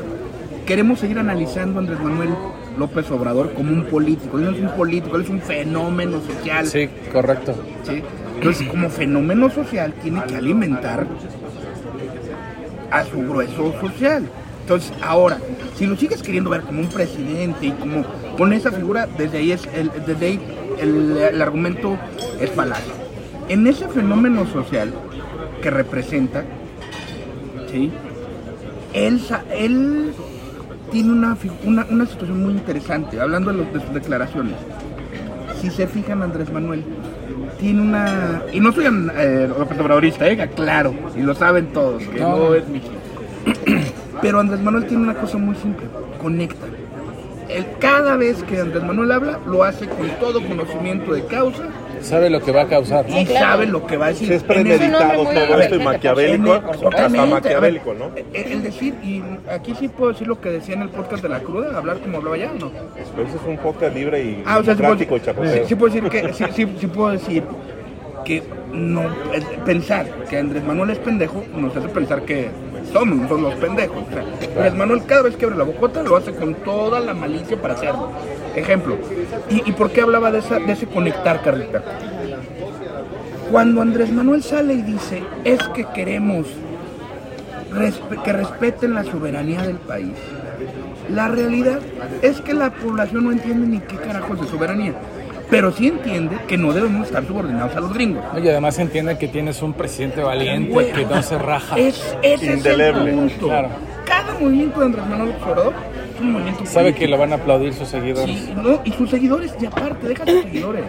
Queremos 0.65 1.01
seguir 1.01 1.19
analizando 1.19 1.79
a 1.79 1.83
Andrés 1.83 1.99
Manuel 2.01 2.31
López 2.79 3.11
Obrador 3.11 3.53
como 3.55 3.73
un 3.73 3.85
político. 3.87 4.39
Él 4.39 4.45
no 4.45 4.51
es 4.53 4.61
un 4.61 4.71
político, 4.71 5.17
él 5.17 5.23
es 5.23 5.29
un 5.29 5.41
fenómeno 5.41 6.21
social. 6.21 6.67
Sí, 6.67 6.89
correcto. 7.13 7.55
¿sí? 7.83 8.03
Entonces, 8.37 8.69
como 8.69 8.89
fenómeno 8.89 9.51
social, 9.51 9.93
tiene 10.01 10.23
que 10.25 10.37
alimentar 10.37 11.07
a 12.91 13.05
su 13.05 13.19
grueso 13.19 13.73
social. 13.81 14.29
Entonces, 14.63 14.93
ahora, 15.03 15.39
si 15.77 15.87
lo 15.87 15.97
sigues 15.97 16.23
queriendo 16.23 16.51
ver 16.51 16.63
como 16.63 16.81
un 16.81 16.89
presidente 16.89 17.67
y 17.67 17.73
como 17.73 18.05
con 18.37 18.53
esa 18.53 18.71
figura, 18.71 19.07
desde 19.07 19.39
ahí, 19.39 19.53
es 19.53 19.69
el, 19.75 19.91
desde 20.07 20.27
ahí 20.27 20.41
el, 20.79 21.43
argumento 21.43 21.99
es 22.41 22.51
falaz. 22.51 22.83
En 23.49 23.67
ese 23.67 23.89
fenómeno 23.89 24.47
social 24.47 24.93
que 25.61 25.71
representa, 25.71 26.45
¿sí? 27.71 27.91
él, 28.93 29.21
él 29.53 30.13
tiene 30.93 31.13
una, 31.13 31.37
una, 31.65 31.87
una 31.91 32.07
situación 32.07 32.43
muy 32.43 32.53
interesante, 32.53 33.21
hablando 33.21 33.53
de, 33.53 33.65
de 33.65 33.81
sus 33.81 33.93
declaraciones. 33.93 34.55
Si 35.61 35.71
se 35.71 35.87
fijan, 35.87 36.23
Andrés 36.23 36.53
Manuel 36.53 36.85
tiene 37.61 37.83
una. 37.83 38.43
Y 38.53 38.61
no 38.61 38.73
soy 38.73 38.87
eh, 38.87 39.49
Obradorista, 39.57 40.29
eh, 40.29 40.49
claro, 40.55 40.95
y 41.17 41.21
lo 41.21 41.35
saben 41.35 41.67
todos, 41.69 42.03
que 42.05 42.21
no, 42.21 42.37
No. 42.37 42.55
es 42.55 42.67
mi. 42.69 42.81
Pero 44.23 44.41
Andrés 44.41 44.61
Manuel 44.61 44.87
tiene 44.87 45.05
una 45.05 45.15
cosa 45.15 45.39
muy 45.39 45.55
simple: 45.57 45.87
conecta. 46.21 46.67
Él, 47.49 47.67
cada 47.79 48.17
vez 48.17 48.43
que 48.45 48.61
Andrés 48.61 48.83
Manuel 48.85 49.13
habla, 49.13 49.39
lo 49.47 49.65
hace 49.65 49.89
con 49.89 50.09
todo 50.21 50.41
conocimiento 50.47 51.13
de 51.13 51.25
causa 51.25 51.65
Sabe 52.01 52.31
lo 52.31 52.41
que 52.41 52.53
va 52.53 52.63
a 52.63 52.67
causar. 52.67 53.09
¿no? 53.09 53.21
y 53.21 53.25
claro. 53.27 53.47
sabe 53.47 53.67
lo 53.67 53.87
que 53.87 53.97
va 53.97 54.07
a 54.07 54.09
decir. 54.09 54.29
Sí, 54.29 54.35
es 54.35 54.43
premeditado 54.43 55.25
todo 55.25 55.61
esto 55.61 55.75
y 55.77 55.79
maquiavélico, 55.81 56.53
hasta 56.53 57.09
maquiavélico, 57.09 57.91
a 57.91 57.95
ver, 57.95 58.01
¿no? 58.01 58.11
El, 58.33 58.63
decir, 58.63 58.95
y 59.03 59.23
aquí 59.51 59.75
sí 59.79 59.89
puedo 59.89 60.13
decir 60.13 60.27
lo 60.27 60.41
que 60.41 60.51
decía 60.51 60.75
en 60.75 60.83
el 60.83 60.89
podcast 60.91 61.23
de 61.23 61.29
la 61.29 61.41
cruda, 61.41 61.77
hablar 61.77 61.99
como 61.99 62.19
hablaba 62.19 62.37
ya, 62.37 62.51
¿o 62.53 62.59
no? 62.59 62.71
Ese 62.97 63.37
es 63.37 63.43
un 63.47 63.59
podcast 63.59 63.95
libre 63.95 64.23
y 64.23 64.43
Ah, 64.47 64.59
o 64.59 64.65
sea, 64.65 64.75
sí 64.75 64.83
puedo, 64.83 64.99
sí, 64.99 65.07
sí 65.67 65.75
decir 65.75 66.09
que, 66.09 66.33
sí, 66.33 66.45
sí- 66.55 66.69
sí 66.79 66.87
puedo 66.87 67.11
decir 67.11 67.43
que 68.25 68.43
no, 68.73 69.03
eh, 69.33 69.43
pensar 69.65 70.07
que 70.29 70.39
Andrés 70.39 70.65
Manuel 70.65 70.91
es 70.91 70.99
pendejo 70.99 71.43
nos 71.55 71.77
hace 71.77 71.89
pensar 71.89 72.23
que 72.23 72.51
nosotros 72.93 73.41
los 73.41 73.55
pendejos. 73.55 74.05
Andrés 74.57 74.75
Manuel 74.75 75.05
cada 75.07 75.23
vez 75.23 75.37
que 75.37 75.45
abre 75.45 75.57
la 75.57 75.65
bocota 75.65 76.03
lo 76.03 76.17
hace 76.17 76.33
con 76.33 76.55
toda 76.57 77.01
la 77.01 77.15
malicia 77.15 77.61
para 77.61 77.75
hacerlo. 77.75 78.11
Ejemplo. 78.55 78.97
¿Y, 79.49 79.73
por 79.73 79.91
qué 79.91 80.03
hablaba 80.03 80.31
de, 80.31 80.39
esa, 80.39 80.59
de 80.59 80.73
ese 80.73 80.87
conectar, 80.87 81.43
Carlita? 81.43 81.83
Cuando 83.51 83.83
Andrés 83.83 84.13
Manuel 84.13 84.43
sale 84.43 84.75
y 84.75 84.83
dice, 84.83 85.23
es 85.45 85.61
que 85.69 85.85
queremos 85.95 86.47
que 88.25 88.33
respeten 88.33 88.95
la 88.95 89.05
soberanía 89.05 89.63
del 89.63 89.77
país. 89.77 90.15
La 91.09 91.29
realidad 91.29 91.81
es 92.23 92.41
que 92.41 92.55
la 92.55 92.71
población 92.71 93.25
no 93.25 93.33
entiende 93.33 93.67
ni 93.67 93.81
qué 93.81 93.97
carajos 93.97 94.41
de 94.41 94.47
soberanía, 94.47 94.95
pero 95.51 95.73
sí 95.73 95.89
entiende 95.89 96.37
que 96.47 96.57
no 96.57 96.73
debemos 96.73 97.07
estar 97.09 97.25
subordinados 97.27 97.75
a 97.77 97.81
los 97.81 97.93
gringos. 97.93 98.25
Y 98.43 98.49
además 98.49 98.79
entiende 98.79 99.19
que 99.19 99.29
tienes 99.29 99.61
un 99.63 99.73
presidente 99.73 100.23
valiente 100.23 100.93
que 100.93 101.05
no 101.05 101.23
se 101.23 101.39
raja. 101.39 101.77
Es, 101.79 102.17
ese 102.23 102.53
Indeleble, 102.55 103.03
es 103.03 103.09
el 103.09 103.15
punto. 103.15 103.47
claro. 103.49 103.69
Cada 104.05 104.35
movimiento 104.39 104.81
de 104.81 104.87
Andrés 104.87 105.07
Manuel 105.07 105.35
Obrador 105.43 105.73
es 106.15 106.21
un 106.21 106.33
movimiento 106.33 106.67
Sabe 106.67 106.87
político. 106.87 106.99
que 107.01 107.09
lo 107.09 107.19
van 107.19 107.33
a 107.33 107.37
aplaudir 107.37 107.75
sus 107.75 107.89
seguidores. 107.89 108.37
Sí, 108.37 108.53
no, 108.57 108.81
y 108.85 108.93
sus 108.93 109.09
seguidores, 109.11 109.55
y 109.61 109.67
aparte, 109.67 110.09
deja 110.09 110.25
sus 110.27 110.43
seguidores. 110.43 110.85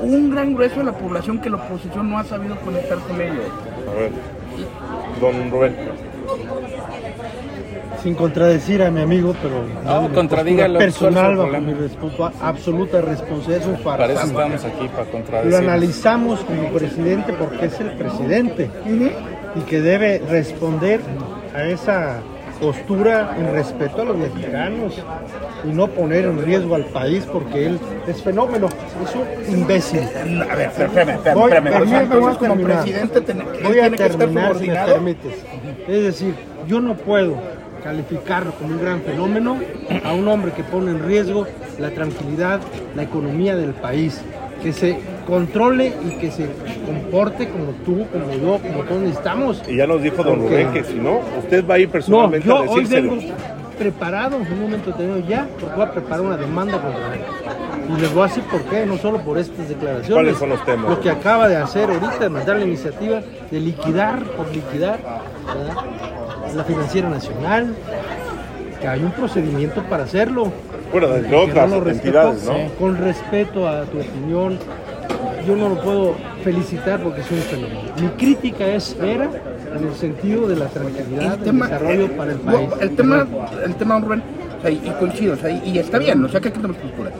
Un 0.00 0.30
gran 0.30 0.54
grueso 0.54 0.76
de 0.78 0.84
la 0.84 0.92
población 0.92 1.40
que 1.40 1.50
la 1.50 1.56
oposición 1.56 2.08
no 2.10 2.18
ha 2.18 2.24
sabido 2.24 2.54
conectar 2.60 2.98
con 2.98 3.20
ellos. 3.20 3.44
A 3.88 3.94
ver, 3.94 4.10
don 5.20 5.50
Rubén. 5.50 5.74
Sin 8.02 8.14
contradecir 8.14 8.82
a 8.82 8.90
mi 8.90 9.00
amigo, 9.00 9.34
pero 9.42 9.64
No, 9.84 10.12
contradígalo, 10.14 10.78
personal 10.78 11.36
¿cuál 11.36 11.50
bajo 11.50 11.62
mi 11.64 11.72
respo- 11.74 12.32
absoluta 12.40 13.00
responsabilidad. 13.00 13.60
Es 13.62 13.66
un 13.66 13.82
Para 13.84 14.06
eso 14.06 14.22
estamos 14.26 14.64
aquí, 14.64 14.88
para 14.88 15.04
Lo 15.04 15.10
contradecir. 15.10 15.54
analizamos 15.56 16.40
como 16.40 16.68
presidente 16.68 17.32
porque 17.32 17.66
es 17.66 17.80
el 17.80 17.90
presidente 17.92 18.70
y 19.56 19.60
que 19.62 19.80
debe 19.80 20.22
responder 20.30 21.00
a 21.54 21.64
esa 21.64 22.18
postura 22.60 23.36
en 23.38 23.52
respeto 23.52 24.02
a 24.02 24.04
los 24.04 24.16
mexicanos 24.16 24.94
y 25.64 25.68
no 25.68 25.86
poner 25.88 26.24
en 26.24 26.44
riesgo 26.44 26.74
al 26.74 26.84
país 26.86 27.24
porque 27.32 27.66
él 27.66 27.78
es 28.06 28.22
fenómeno, 28.22 28.66
es 28.66 29.14
un 29.52 29.58
imbécil. 29.60 30.00
A 30.50 30.54
ver, 30.56 30.68
espérame, 30.76 31.10
espérame, 31.10 31.34
Voy, 31.34 31.52
a 31.52 32.02
entonces, 32.02 32.36
como 32.38 32.54
terminar. 32.54 32.82
presidente, 32.82 33.20
Voy 33.64 33.78
a 33.80 33.90
terminar, 33.90 34.56
si 34.56 34.68
me 34.68 34.74
permites. 34.76 35.34
Es 35.88 36.02
decir, 36.04 36.34
yo 36.66 36.80
no 36.80 36.94
puedo 36.94 37.34
calificarlo 37.82 38.52
como 38.52 38.74
un 38.74 38.80
gran 38.80 39.00
fenómeno 39.02 39.58
a 40.04 40.12
un 40.12 40.28
hombre 40.28 40.52
que 40.52 40.62
pone 40.62 40.90
en 40.90 41.04
riesgo 41.06 41.46
la 41.78 41.90
tranquilidad, 41.90 42.60
la 42.94 43.02
economía 43.02 43.56
del 43.56 43.72
país, 43.74 44.20
que 44.62 44.72
se 44.72 44.98
controle 45.26 45.92
y 46.06 46.18
que 46.18 46.30
se 46.30 46.48
comporte 46.86 47.48
como 47.48 47.72
tú, 47.84 48.06
como 48.10 48.32
yo, 48.32 48.58
como 48.66 48.84
todos 48.84 49.02
necesitamos. 49.02 49.62
Y 49.68 49.76
ya 49.76 49.86
nos 49.86 50.02
dijo 50.02 50.22
don 50.22 50.40
Ok. 50.40 50.48
Rubén 50.48 50.72
que 50.72 50.84
si 50.84 50.94
no, 50.94 51.20
usted 51.38 51.64
va 51.66 51.74
a 51.74 51.78
ir 51.78 51.88
No, 51.88 51.92
personalmente 51.92 52.48
yo 52.48 52.56
a 52.56 52.60
hoy 52.62 52.84
vengo 52.84 53.16
preparado, 53.78 54.36
en 54.36 54.52
un 54.52 54.60
momento 54.60 54.90
determinado 54.90 55.28
ya, 55.28 55.46
porque 55.60 55.76
voy 55.76 55.84
a 55.84 55.92
preparar 55.92 56.20
una 56.22 56.36
demanda 56.36 56.82
contra 56.82 57.14
él. 57.14 57.20
Y 57.88 58.00
les 58.00 58.12
voy 58.12 58.24
a 58.24 58.26
decir 58.26 58.42
por 58.44 58.60
qué, 58.62 58.84
no 58.84 58.98
solo 58.98 59.20
por 59.20 59.38
estas 59.38 59.68
declaraciones. 59.68 60.12
¿Cuáles 60.12 60.36
son 60.36 60.48
los 60.50 60.64
temas? 60.64 60.90
Lo 60.90 61.00
que 61.00 61.10
acaba 61.10 61.48
de 61.48 61.56
hacer 61.56 61.88
ahorita, 61.88 62.18
de 62.18 62.28
mandar 62.28 62.56
la 62.56 62.64
iniciativa 62.64 63.22
de 63.50 63.60
liquidar, 63.60 64.24
por 64.24 64.48
liquidar, 64.54 64.98
¿verdad? 65.46 65.76
La 66.54 66.64
financiera 66.64 67.08
nacional, 67.08 67.74
que 68.80 68.88
hay 68.88 69.02
un 69.02 69.12
procedimiento 69.12 69.82
para 69.84 70.04
hacerlo. 70.04 70.52
Bueno, 70.92 71.08
Que 71.14 71.28
luego 71.28 71.66
no 71.66 71.88
entidades, 71.88 72.44
¿no? 72.44 72.54
Con 72.78 72.96
respeto 72.96 73.68
a 73.68 73.84
tu 73.84 73.98
opinión, 74.00 74.58
yo 75.46 75.56
no 75.56 75.68
lo 75.70 75.80
puedo 75.80 76.16
felicitar 76.44 77.00
porque 77.02 77.20
es 77.20 77.30
un 77.30 77.38
fenómeno. 77.38 77.80
Mi 78.00 78.08
crítica 78.08 78.66
es 78.66 78.96
vera 78.98 79.28
en 79.76 79.86
el 79.86 79.94
sentido 79.94 80.48
de 80.48 80.56
la 80.56 80.66
tranquilidad, 80.66 81.24
el 81.24 81.30
del 81.30 81.40
tema, 81.40 81.66
desarrollo 81.66 82.04
eh, 82.04 82.08
para 82.08 82.32
el 82.32 82.38
no, 82.38 82.52
país. 82.52 82.70
el 82.80 82.96
tema, 82.96 83.26
el 83.64 83.74
tema, 83.74 84.00
Rubén, 84.00 84.22
o 84.58 84.62
sea, 84.62 84.70
y, 84.70 84.94
coincido, 84.98 85.34
o 85.34 85.36
sea, 85.36 85.50
y, 85.50 85.70
y 85.70 85.78
está 85.78 85.98
bien, 85.98 86.24
o 86.24 86.28
sea, 86.28 86.40
que 86.40 86.48
aquí 86.48 86.56
tenemos 86.56 86.80
cultura. 86.80 87.10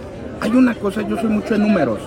Hay 0.41 0.51
una 0.53 0.75
cosa, 0.75 1.03
yo 1.03 1.17
soy 1.17 1.29
mucho 1.29 1.55
de 1.55 1.59
números. 1.59 1.99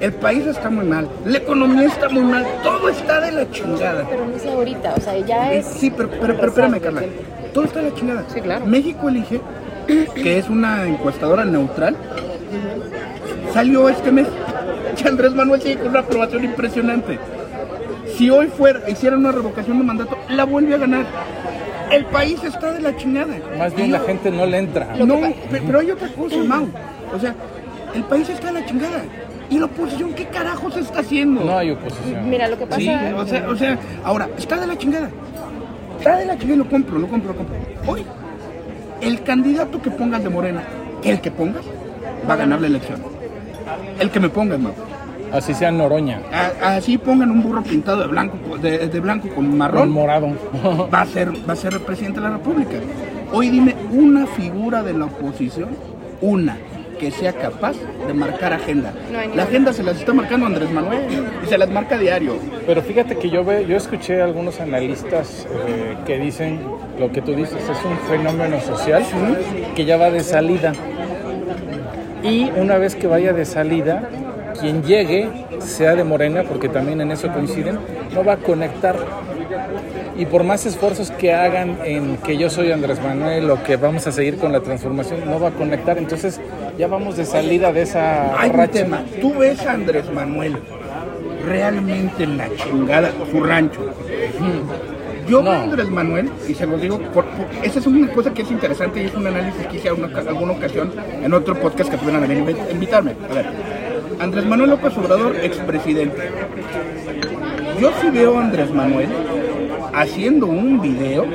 El 0.00 0.12
país 0.14 0.46
está 0.46 0.70
muy 0.70 0.84
mal, 0.86 1.08
la 1.24 1.38
economía 1.38 1.86
está 1.86 2.08
muy 2.08 2.22
mal, 2.22 2.46
todo 2.62 2.88
está 2.88 3.20
de 3.20 3.32
la 3.32 3.50
chingada. 3.50 4.06
Pero 4.08 4.26
no 4.26 4.36
es 4.36 4.46
ahorita, 4.46 4.94
o 4.96 5.00
sea, 5.00 5.18
ya 5.18 5.52
es. 5.52 5.66
Sí, 5.66 5.90
pero, 5.90 6.08
pero, 6.10 6.34
pero 6.36 6.48
espérame, 6.48 6.80
Carla. 6.80 7.02
Todo 7.52 7.64
está 7.64 7.80
de 7.80 7.90
la 7.90 7.94
chingada. 7.96 8.24
Sí, 8.32 8.40
claro. 8.40 8.64
México 8.66 9.08
elige, 9.08 9.40
que 10.14 10.38
es 10.38 10.48
una 10.48 10.86
encuestadora 10.86 11.44
neutral, 11.44 11.96
salió 13.52 13.88
este 13.88 14.10
mes. 14.12 14.26
que 15.00 15.08
Andrés 15.08 15.34
Manuel 15.34 15.60
sigue 15.62 15.78
con 15.78 15.88
una 15.88 16.00
aprobación 16.00 16.44
impresionante. 16.44 17.18
Si 18.16 18.28
hoy 18.30 18.48
fuera, 18.48 18.88
hicieran 18.88 19.20
una 19.20 19.32
revocación 19.32 19.78
de 19.78 19.84
mandato, 19.84 20.16
la 20.28 20.44
vuelve 20.44 20.74
a 20.74 20.78
ganar. 20.78 21.04
El 21.90 22.04
país 22.06 22.42
está 22.44 22.72
de 22.72 22.80
la 22.80 22.96
chingada. 22.96 23.34
Más 23.58 23.74
bien 23.74 23.88
Y 23.88 23.92
la 23.92 23.98
yo- 23.98 24.06
gente 24.06 24.30
no 24.30 24.46
le 24.46 24.58
entra. 24.58 24.94
No, 24.98 25.18
pe- 25.20 25.62
pero 25.66 25.80
hay 25.80 25.90
otra 25.90 26.08
cosa, 26.08 26.36
Mau. 26.46 26.68
O 27.14 27.18
sea, 27.18 27.34
el 27.94 28.04
país 28.04 28.28
está 28.28 28.48
de 28.52 28.60
la 28.60 28.66
chingada. 28.66 29.02
¿Y 29.50 29.58
la 29.58 29.64
oposición 29.66 30.12
qué 30.14 30.26
carajos 30.26 30.76
está 30.76 31.00
haciendo? 31.00 31.42
No 31.44 31.58
hay 31.58 31.70
oposición. 31.72 32.30
Mira, 32.30 32.48
lo 32.48 32.56
que 32.56 32.66
pasa. 32.66 32.80
Sí, 32.80 32.88
o 32.88 33.26
sea, 33.26 33.48
o 33.48 33.56
sea, 33.56 33.78
ahora, 34.04 34.28
está 34.38 34.58
de 34.60 34.66
la 34.66 34.78
chingada. 34.78 35.10
Está 35.98 36.16
de 36.16 36.26
la 36.26 36.34
chingada 36.38 36.54
y 36.54 36.58
lo 36.58 36.68
compro, 36.68 36.98
lo 36.98 37.08
compro, 37.08 37.32
lo 37.32 37.38
compro. 37.38 37.56
Hoy, 37.86 38.04
el 39.00 39.22
candidato 39.22 39.82
que 39.82 39.90
pongas 39.90 40.22
de 40.22 40.30
Morena, 40.30 40.62
el 41.02 41.20
que 41.20 41.30
pongas, 41.30 41.62
va 42.28 42.34
a 42.34 42.36
ganar 42.36 42.60
la 42.60 42.68
elección. 42.68 43.00
El 43.98 44.10
que 44.10 44.20
me 44.20 44.28
pongas, 44.28 44.58
Mau. 44.58 44.72
Así 45.32 45.54
sea 45.54 45.70
Noroña, 45.70 46.20
A- 46.32 46.74
Así 46.76 46.98
pongan 46.98 47.30
un 47.30 47.40
burro 47.42 47.62
pintado 47.62 48.00
de 48.00 48.08
blanco, 48.08 48.58
de, 48.58 48.88
de 48.88 49.00
blanco 49.00 49.28
con 49.28 49.46
con 49.46 49.58
marrón, 49.58 49.90
morado. 49.90 50.28
va 50.92 51.02
a 51.02 51.06
ser, 51.06 51.30
va 51.48 51.52
a 51.52 51.56
ser 51.56 51.74
el 51.74 51.80
presidente 51.80 52.20
de 52.20 52.26
la 52.28 52.32
República. 52.36 52.72
Hoy 53.32 53.48
dime 53.48 53.76
una 53.92 54.26
figura 54.26 54.82
de 54.82 54.92
la 54.92 55.04
oposición, 55.04 55.68
una 56.20 56.56
que 57.00 57.10
sea 57.10 57.32
capaz 57.32 57.76
de 58.06 58.12
marcar 58.12 58.52
agenda. 58.52 58.92
No 59.10 59.34
la 59.34 59.44
agenda 59.44 59.72
se 59.72 59.82
las 59.82 59.98
está 59.98 60.12
marcando 60.12 60.44
Andrés 60.44 60.70
Manuel 60.70 61.00
y 61.42 61.48
se 61.48 61.56
las 61.56 61.70
marca 61.70 61.94
a 61.94 61.98
diario. 61.98 62.34
Pero 62.66 62.82
fíjate 62.82 63.16
que 63.16 63.30
yo 63.30 63.42
ve, 63.42 63.64
yo 63.66 63.78
escuché 63.78 64.20
a 64.20 64.24
algunos 64.24 64.60
analistas 64.60 65.48
eh, 65.66 65.96
que 66.04 66.18
dicen 66.18 66.60
lo 66.98 67.10
que 67.10 67.22
tú 67.22 67.34
dices 67.34 67.56
es 67.62 67.84
un 67.84 67.96
fenómeno 68.06 68.60
social 68.60 69.02
que 69.74 69.86
ya 69.86 69.96
va 69.96 70.10
de 70.10 70.20
salida. 70.20 70.72
Y 72.22 72.50
una 72.56 72.76
vez 72.76 72.94
que 72.94 73.06
vaya 73.06 73.32
de 73.32 73.46
salida, 73.46 74.10
quien 74.60 74.82
llegue, 74.82 75.46
sea 75.60 75.94
de 75.94 76.04
Morena, 76.04 76.42
porque 76.42 76.68
también 76.68 77.00
en 77.00 77.12
eso 77.12 77.32
coinciden, 77.32 77.78
no 78.12 78.22
va 78.22 78.34
a 78.34 78.36
conectar. 78.36 78.96
Y 80.20 80.26
por 80.26 80.44
más 80.44 80.66
esfuerzos 80.66 81.10
que 81.12 81.32
hagan 81.32 81.78
en 81.82 82.18
que 82.18 82.36
yo 82.36 82.50
soy 82.50 82.70
Andrés 82.72 83.00
Manuel 83.02 83.50
o 83.50 83.62
que 83.62 83.76
vamos 83.76 84.06
a 84.06 84.12
seguir 84.12 84.36
con 84.36 84.52
la 84.52 84.60
transformación, 84.60 85.20
no 85.24 85.40
va 85.40 85.48
a 85.48 85.52
conectar. 85.52 85.96
Entonces 85.96 86.38
ya 86.78 86.88
vamos 86.88 87.16
de 87.16 87.24
salida 87.24 87.72
de 87.72 87.82
esa 87.82 88.38
Hay 88.38 88.50
un 88.50 88.56
racha. 88.56 88.72
tema. 88.72 89.02
Tú 89.22 89.32
ves 89.38 89.64
a 89.66 89.72
Andrés 89.72 90.12
Manuel 90.12 90.56
realmente 91.46 92.24
en 92.24 92.36
la 92.36 92.48
chingada 92.54 93.10
su 93.30 93.42
rancho. 93.42 93.80
Yo 95.26 95.38
No. 95.42 95.50
veo 95.50 95.52
a 95.60 95.62
Andrés 95.62 95.88
Manuel, 95.88 96.28
y 96.46 96.52
se 96.54 96.66
lo 96.66 96.76
digo, 96.76 96.98
por, 97.14 97.24
por- 97.24 97.46
esa 97.62 97.78
es 97.78 97.86
una 97.86 98.08
cosa 98.12 98.34
que 98.34 98.42
es 98.42 98.50
interesante 98.50 99.00
y 99.02 99.06
es 99.06 99.14
un 99.14 99.26
análisis 99.26 99.64
que 99.68 99.76
hice 99.78 99.88
a 99.88 99.94
una, 99.94 100.08
alguna 100.18 100.52
ocasión 100.52 100.92
en 101.22 101.32
otro 101.32 101.54
podcast 101.54 101.88
que 101.90 101.96
tuvieron 101.96 102.22
a 102.24 102.26
venir 102.26 102.56
invitarme. 102.70 103.14
A 103.30 103.34
ver, 103.34 103.46
Andrés 104.18 104.44
Manuel 104.44 104.70
López 104.70 104.96
Obrador, 104.98 105.36
expresidente. 105.36 106.30
Yo 107.80 107.90
sí 108.02 108.10
veo 108.10 108.38
a 108.38 108.42
Andrés 108.44 108.70
Manuel 108.72 109.08
haciendo 109.94 110.46
un 110.46 110.80
video, 110.80 111.26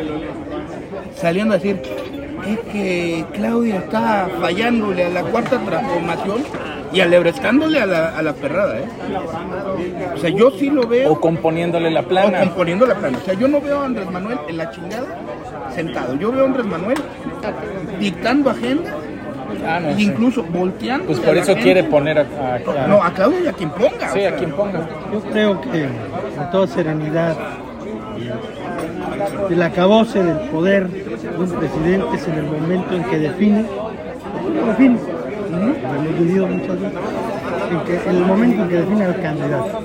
saliendo 1.15 1.53
a 1.53 1.57
decir, 1.57 1.81
es 2.47 2.59
que 2.71 3.25
Claudia 3.33 3.77
está 3.77 4.27
fallándole 4.39 5.05
a 5.05 5.09
la 5.09 5.23
cuarta 5.23 5.57
transformación 5.59 6.43
y 6.93 7.01
alebrestándole 7.01 7.79
a 7.79 7.85
la, 7.85 8.17
a 8.17 8.21
la 8.21 8.33
perrada, 8.33 8.77
¿eh? 8.79 8.85
O 10.13 10.17
sea, 10.17 10.29
yo 10.29 10.51
sí 10.51 10.69
lo 10.69 10.87
veo 10.87 11.11
O 11.13 11.19
componiéndole 11.19 11.89
la 11.91 12.01
o 12.01 12.03
plana. 12.07 12.39
componiendo 12.41 12.85
la 12.85 12.95
plana. 12.95 13.17
O 13.21 13.25
sea, 13.25 13.33
yo 13.33 13.47
no 13.47 13.59
veo 13.59 13.79
a 13.81 13.85
Andrés 13.85 14.09
Manuel 14.09 14.37
en 14.47 14.57
la 14.57 14.69
chingada 14.71 15.05
sentado. 15.73 16.15
Yo 16.15 16.31
veo 16.31 16.43
a 16.43 16.45
Andrés 16.45 16.65
Manuel 16.65 16.97
dictando 17.99 18.49
agenda 18.51 18.91
Ah, 19.67 19.79
no, 19.79 19.89
e 19.89 19.95
sí. 19.95 20.03
incluso 20.03 20.43
volteando. 20.43 21.05
Pues 21.07 21.19
por 21.19 21.35
eso 21.37 21.55
quiere 21.55 21.83
poner 21.83 22.19
a, 22.19 22.21
a- 22.21 22.83
a- 22.83 22.87
No, 22.87 23.01
a 23.03 23.11
Claudia 23.11 23.39
y 23.45 23.47
a 23.47 23.53
quien 23.53 23.69
ponga. 23.71 24.09
sí, 24.09 24.19
o 24.19 24.29
a 24.29 24.31
quien 24.35 24.51
ponga. 24.51 24.87
Yo 25.11 25.19
creo 25.31 25.61
que 25.61 25.87
con 26.37 26.51
toda 26.51 26.67
serenidad 26.67 27.35
el 29.49 29.61
acabose 29.61 30.23
del 30.23 30.37
poder 30.49 30.89
de 30.89 31.37
un 31.37 31.49
presidente 31.51 32.15
es 32.15 32.27
en 32.27 32.33
el 32.35 32.45
momento 32.45 32.95
en 32.95 33.03
que 33.03 33.19
define, 33.19 33.65
en, 34.79 34.99
el 38.07 38.25
momento 38.25 38.63
en 38.63 38.69
que 38.69 38.75
define 38.75 39.05
al 39.05 39.21
candidato. 39.21 39.79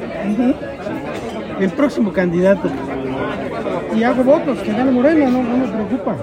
El 1.61 1.71
próximo 1.71 2.13
candidato, 2.13 2.69
y 3.95 4.03
hago 4.03 4.25
votos, 4.25 4.59
que 4.61 4.73
gane 4.73 4.91
Morena, 4.91 5.27
no, 5.29 5.43
no 5.43 5.57
me 5.57 5.69
preocupa. 5.69 6.17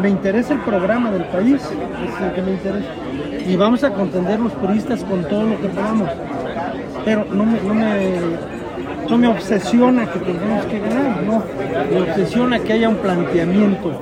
Me 0.00 0.10
interesa 0.10 0.54
el 0.54 0.60
programa 0.60 1.10
del 1.10 1.24
país, 1.24 1.62
es 1.62 2.22
el 2.22 2.32
que 2.34 2.42
me 2.42 2.52
interesa. 2.52 2.90
Y 3.46 3.56
vamos 3.56 3.82
a 3.82 3.90
contender 3.90 4.38
los 4.38 4.52
puristas 4.52 5.02
con 5.04 5.24
todo 5.24 5.44
lo 5.44 5.60
que 5.60 5.68
podamos 5.68 6.10
pero 7.06 7.24
no 7.24 7.44
me, 7.46 7.56
no 9.08 9.18
me 9.18 9.28
obsesiona 9.28 10.10
que 10.10 10.18
tengamos 10.18 10.66
que 10.66 10.78
ganar, 10.78 11.22
no. 11.22 11.42
Me 11.90 12.00
obsesiona 12.02 12.58
que 12.58 12.72
haya 12.72 12.88
un 12.88 12.96
planteamiento 12.96 14.00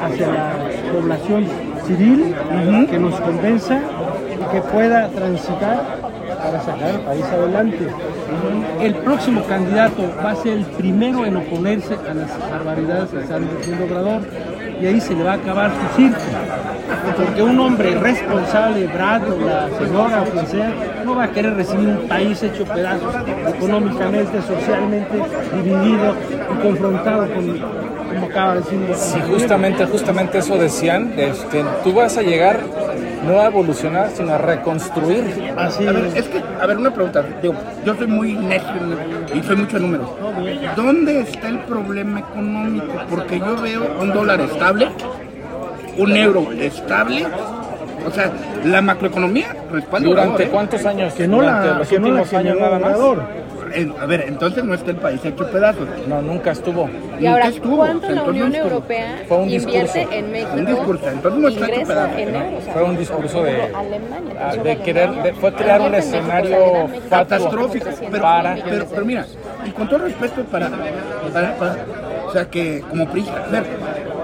hacia 0.00 0.26
la 0.28 0.52
población 0.92 1.46
civil 1.86 2.34
que 2.90 2.98
nos 2.98 3.20
convenza 3.20 3.80
y 4.32 4.52
que 4.52 4.60
pueda 4.62 5.08
transitar 5.08 5.98
para 6.38 6.60
sacar 6.60 6.90
al 6.90 7.00
país 7.00 7.24
adelante. 7.24 7.88
El 8.80 8.94
próximo 8.96 9.42
candidato 9.44 10.02
va 10.22 10.32
a 10.32 10.36
ser 10.36 10.58
el 10.58 10.64
primero 10.64 11.24
en 11.24 11.36
oponerse 11.36 11.94
a 11.94 12.14
las 12.14 12.50
barbaridades 12.50 13.10
que 13.10 13.20
están 13.20 13.48
diciendo 13.56 13.84
Obrador. 13.84 14.22
y 14.80 14.86
ahí 14.86 15.00
se 15.00 15.14
le 15.14 15.24
va 15.24 15.32
a 15.32 15.36
acabar 15.36 15.70
su 15.70 15.96
circo. 15.96 16.20
Porque 17.16 17.42
un 17.42 17.58
hombre 17.60 17.94
responsable, 17.98 18.86
Brad 18.86 19.22
o 19.30 19.40
la 19.40 19.68
señora 19.78 20.22
o 20.22 20.24
quien 20.30 20.46
sea, 20.46 20.72
no 21.04 21.16
va 21.16 21.24
a 21.24 21.30
querer 21.30 21.54
recibir 21.54 21.88
un 21.88 22.08
país 22.08 22.42
hecho 22.42 22.64
pedazos, 22.64 23.14
económicamente, 23.56 24.40
socialmente 24.42 25.16
dividido 25.54 26.14
y 26.52 26.62
confrontado 26.62 27.28
con, 27.34 27.58
como 27.58 28.26
acaba 28.26 28.54
de 28.54 28.60
decir. 28.60 28.78
Sí, 28.94 29.18
justamente, 29.28 29.86
justamente 29.86 30.38
eso 30.38 30.56
decían. 30.56 31.12
Este, 31.16 31.64
tú 31.82 31.92
vas 31.92 32.16
a 32.16 32.22
llegar 32.22 32.60
no 33.24 33.40
a 33.40 33.46
evolucionar, 33.46 34.10
sino 34.14 34.34
a 34.34 34.38
reconstruir. 34.38 35.52
Así 35.56 35.86
A 35.86 35.92
ver, 35.92 36.04
es. 36.06 36.16
es 36.16 36.28
que, 36.28 36.42
a 36.60 36.66
ver, 36.66 36.76
una 36.76 36.92
pregunta. 36.92 37.24
Digo, 37.42 37.54
yo 37.84 37.94
soy 37.94 38.06
muy 38.06 38.34
necio 38.34 38.70
y 39.34 39.42
soy 39.42 39.56
mucho 39.56 39.78
números. 39.78 40.08
¿Dónde 40.76 41.20
está 41.20 41.48
el 41.48 41.60
problema 41.60 42.20
económico? 42.20 42.92
Porque 43.08 43.38
yo 43.38 43.56
veo 43.56 43.96
un 44.00 44.12
dólar 44.12 44.40
estable, 44.40 44.88
un 45.98 46.16
euro 46.16 46.48
estable. 46.60 47.26
O 48.06 48.10
sea, 48.10 48.30
la 48.66 48.82
macroeconomía 48.82 49.46
respalda 49.72 50.08
¿Durante 50.08 50.28
Obrador, 50.28 50.42
¿eh? 50.42 50.50
cuántos 50.52 50.84
años? 50.86 51.14
Que 51.14 51.26
no 51.26 51.36
Durante 51.38 51.68
la, 51.68 51.78
los 51.78 51.88
que 51.88 51.98
no 51.98 52.08
la 52.10 52.20
años 52.38 52.58
nada 52.60 52.78
más. 52.78 52.98
En- 53.74 53.92
a 54.00 54.06
ver, 54.06 54.26
entonces 54.28 54.62
no 54.62 54.72
está 54.74 54.90
el 54.92 54.98
país 54.98 55.24
hecho 55.24 55.50
pedazos. 55.50 55.88
No, 56.06 56.22
nunca 56.22 56.52
estuvo. 56.52 56.88
Y 57.18 57.26
ahora, 57.26 57.46
Nunca 57.46 57.56
estuvo, 57.56 57.76
¿cuánto 57.78 58.06
la 58.06 58.12
entonces 58.12 58.28
Unión 58.30 58.48
no 58.50 58.54
estuvo. 58.56 58.70
Europea 58.74 59.22
Fue 59.26 59.36
un 59.38 59.42
invierte 59.50 59.80
discurso. 59.80 60.12
en 60.12 60.30
México? 60.32 60.50
Un 60.54 60.66
discurso, 60.66 61.10
entonces 61.10 61.40
no 61.40 61.48
está 61.48 61.60
ingresa 61.60 61.80
superado, 61.82 62.18
en 62.18 62.32
¿no? 62.32 62.38
euros. 62.44 62.54
o 62.54 62.62
sea, 62.62 62.72
Fue 62.72 62.82
un 62.84 62.96
discurso 62.98 63.42
de- 63.42 63.62
Alemania, 63.62 64.34
ah, 64.38 64.48
pensó 64.50 64.62
de 64.64 64.76
que 64.76 64.82
querer- 64.84 65.02
Alemania 65.08 65.32
de- 65.32 65.38
fue 65.40 65.52
crear 65.54 65.80
un 65.80 65.94
escenario 65.94 66.58
México 66.88 67.06
catastrófico. 67.10 67.84
como 67.86 67.96
300 67.96 68.10
Pero, 68.12 68.22
para- 68.22 68.56
pero, 68.68 68.86
pero 68.90 69.04
mira, 69.06 69.26
y 69.66 69.70
con 69.70 69.88
todo 69.88 69.98
respeto 70.00 70.44
para, 70.44 70.70
para- 71.32 71.56
para- 71.56 71.76
o 72.28 72.32
sea 72.32 72.44
que 72.50 72.80
como 72.88 73.08
PRI, 73.08 73.26
a 73.28 73.50
ver, 73.50 73.64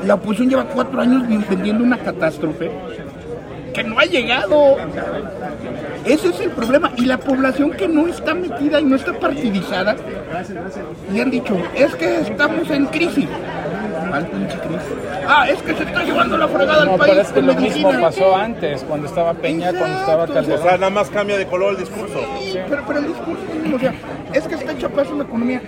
la 0.05 0.15
oposición 0.15 0.49
lleva 0.51 0.65
cuatro 0.65 1.01
años 1.01 1.23
vendiendo 1.49 1.85
una 1.85 1.99
catástrofe 1.99 2.71
que 3.75 3.85
no 3.85 3.99
ha 3.99 4.05
llegado. 4.05 4.77
Ese 6.05 6.29
es 6.29 6.41
el 6.41 6.51
problema. 6.51 6.91
Y 6.97 7.05
la 7.07 7.19
población 7.19 7.71
que 7.73 7.87
no 7.87 8.09
está 8.09 8.35
metida 8.35 8.81
y 8.81 8.85
no 8.85 8.97
está 8.97 9.13
partidizada, 9.13 9.95
le 11.13 11.23
han 11.23 11.31
dicho, 11.31 11.57
es 11.75 11.95
que 11.95 12.21
estamos 12.21 12.69
en 12.71 12.87
crisis. 12.87 13.29
Ah, 15.29 15.47
es 15.49 15.63
que 15.63 15.75
se 15.75 15.85
está 15.85 16.03
llevando 16.03 16.37
la 16.37 16.49
fregada 16.49 16.85
No, 16.85 16.93
al 16.95 16.99
país 16.99 17.11
pero 17.13 17.21
es 17.23 17.29
que 17.33 17.43
lo 17.43 17.55
mismo 17.55 17.93
pasó 18.01 18.35
antes, 18.37 18.83
cuando 18.83 19.07
estaba 19.07 19.35
Peña, 19.35 19.73
cuando 19.73 19.99
estaba 20.01 20.25
Exacto. 20.25 20.33
O 20.33 20.35
Calderón. 20.35 20.63
sea, 20.63 20.77
nada 20.79 20.91
más 20.91 21.11
cambia 21.11 21.39
de 21.39 21.47
color 21.47 21.73
el 21.75 21.77
discurso. 21.79 22.21
Pero, 22.69 22.83
pero 22.87 22.99
el 22.99 23.07
discurso, 23.07 23.43
o 23.75 23.79
sea, 23.79 23.95
es 24.33 24.45
que 24.49 24.55
está 24.57 24.73
hecha 24.73 24.89
paso 24.89 25.15
la 25.15 25.23
economía. 25.25 25.63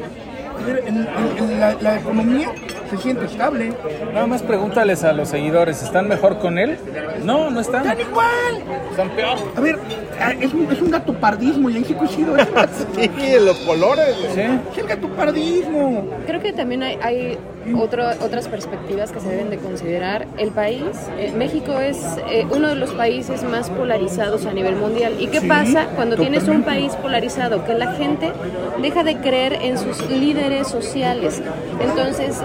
A 0.60 0.66
ver, 0.66 0.82
en- 0.86 0.96
en- 0.98 1.38
en 1.50 1.60
la, 1.60 1.74
la 1.80 1.96
economía 2.00 2.48
se 2.92 2.98
siente 2.98 3.24
estable. 3.24 3.72
Nada 4.12 4.26
más 4.26 4.42
pregúntales 4.42 5.02
a 5.02 5.12
los 5.12 5.28
seguidores, 5.28 5.82
¿están 5.82 6.08
mejor 6.08 6.38
con 6.38 6.58
él? 6.58 6.78
No, 7.24 7.50
no 7.50 7.60
están. 7.60 7.86
¡Están 7.86 8.00
igual! 8.00 8.62
Están 8.90 9.10
peor. 9.10 9.38
A 9.56 9.60
ver, 9.60 9.78
ah, 10.20 10.32
es 10.38 10.52
un, 10.52 10.70
es 10.70 10.80
un 10.82 10.90
gatopardismo, 10.90 11.70
y 11.70 11.76
ahí 11.76 11.84
sí 11.84 11.94
coincido. 11.94 12.36
Es, 12.36 12.46
Sí, 12.94 13.10
los 13.40 13.56
colores. 13.60 14.14
¿Sí? 14.34 14.42
es 14.42 14.78
el 14.78 14.86
gatopardismo. 14.86 16.06
Creo 16.26 16.40
que 16.40 16.52
también 16.52 16.82
hay, 16.82 16.98
hay 17.00 17.38
otro- 17.78 18.08
otras 18.20 18.48
perspectivas 18.48 19.12
que 19.12 19.20
se 19.20 19.28
deben 19.28 19.50
de 19.50 19.58
considerar. 19.58 20.26
El 20.38 20.50
país, 20.50 20.82
eh, 21.18 21.32
México 21.36 21.78
es 21.78 21.98
eh, 22.28 22.46
uno 22.50 22.68
de 22.68 22.74
los 22.76 22.90
países 22.92 23.42
más 23.44 23.70
polarizados 23.70 24.46
a 24.46 24.52
nivel 24.52 24.76
mundial. 24.76 25.14
¿Y 25.18 25.28
qué 25.28 25.40
Sí, 25.40 25.46
pasa 25.48 25.86
cuando 25.94 26.16
tienes 26.16 26.42
un 26.48 26.62
totalmente. 26.62 26.70
país 26.88 26.94
polarizado? 26.96 27.64
Que 27.64 27.74
la 27.74 27.92
gente 27.92 28.32
deja 28.80 29.04
de 29.04 29.16
creer 29.18 29.58
en 29.62 29.78
sus 29.78 30.00
líderes 30.10 30.68
sociales. 30.68 31.42
Entonces, 31.80 32.40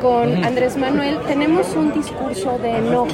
con 0.00 0.44
Andrés 0.44 0.76
Manuel 0.76 1.18
tenemos 1.26 1.74
un 1.76 1.92
discurso 1.92 2.58
de 2.62 2.76
enojo 2.78 3.06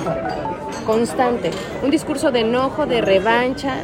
constante, 0.87 1.51
un 1.85 1.91
discurso 1.91 2.31
de 2.31 2.41
enojo, 2.41 2.87
de 2.87 3.01
revancha. 3.01 3.75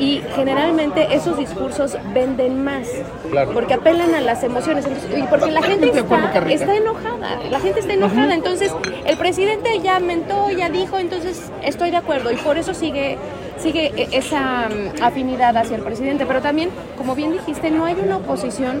Y 0.00 0.22
generalmente 0.34 1.14
esos 1.14 1.36
discursos 1.38 1.96
venden 2.14 2.64
más, 2.64 2.88
Claro. 3.30 3.52
porque 3.52 3.74
apelan 3.74 4.14
a 4.14 4.20
las 4.22 4.42
emociones, 4.42 4.86
entonces- 4.86 5.10
y 5.18 5.22
porque 5.24 5.50
la 5.50 5.62
gente 5.62 5.86
está, 5.90 6.74
enojada, 6.74 7.38
la 7.50 7.60
gente 7.60 7.80
está 7.80 7.92
enojada, 7.92 8.34
entonces 8.34 8.74
el 9.06 9.16
presidente 9.18 9.78
ya 9.80 10.00
mentó, 10.00 10.50
ya 10.50 10.70
dijo, 10.70 10.98
entonces 10.98 11.50
estoy 11.62 11.90
de 11.90 11.98
acuerdo. 11.98 12.32
Y 12.32 12.36
por 12.36 12.56
eso 12.58 12.72
sigue 12.74 13.18
sigue 13.58 13.92
e- 13.94 14.08
esa 14.12 14.70
mm, 14.70 15.02
afinidad 15.02 15.54
hacia 15.54 15.76
el 15.76 15.82
presidente, 15.82 16.24
pero 16.24 16.40
también, 16.40 16.70
como 16.96 17.14
bien 17.14 17.32
dijiste, 17.32 17.70
no 17.70 17.84
hay 17.84 17.94
una 18.02 18.16
oposición 18.16 18.80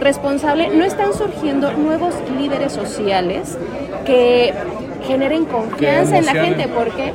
responsable, 0.00 0.68
no 0.68 0.84
están 0.84 1.12
surgiendo 1.14 1.72
nuevos 1.72 2.14
líderes 2.38 2.72
sociales 2.72 3.58
que 4.06 4.54
generen 5.06 5.46
confianza 5.46 6.18
en 6.18 6.26
la 6.26 6.32
gente, 6.32 6.68
porque 6.68 7.12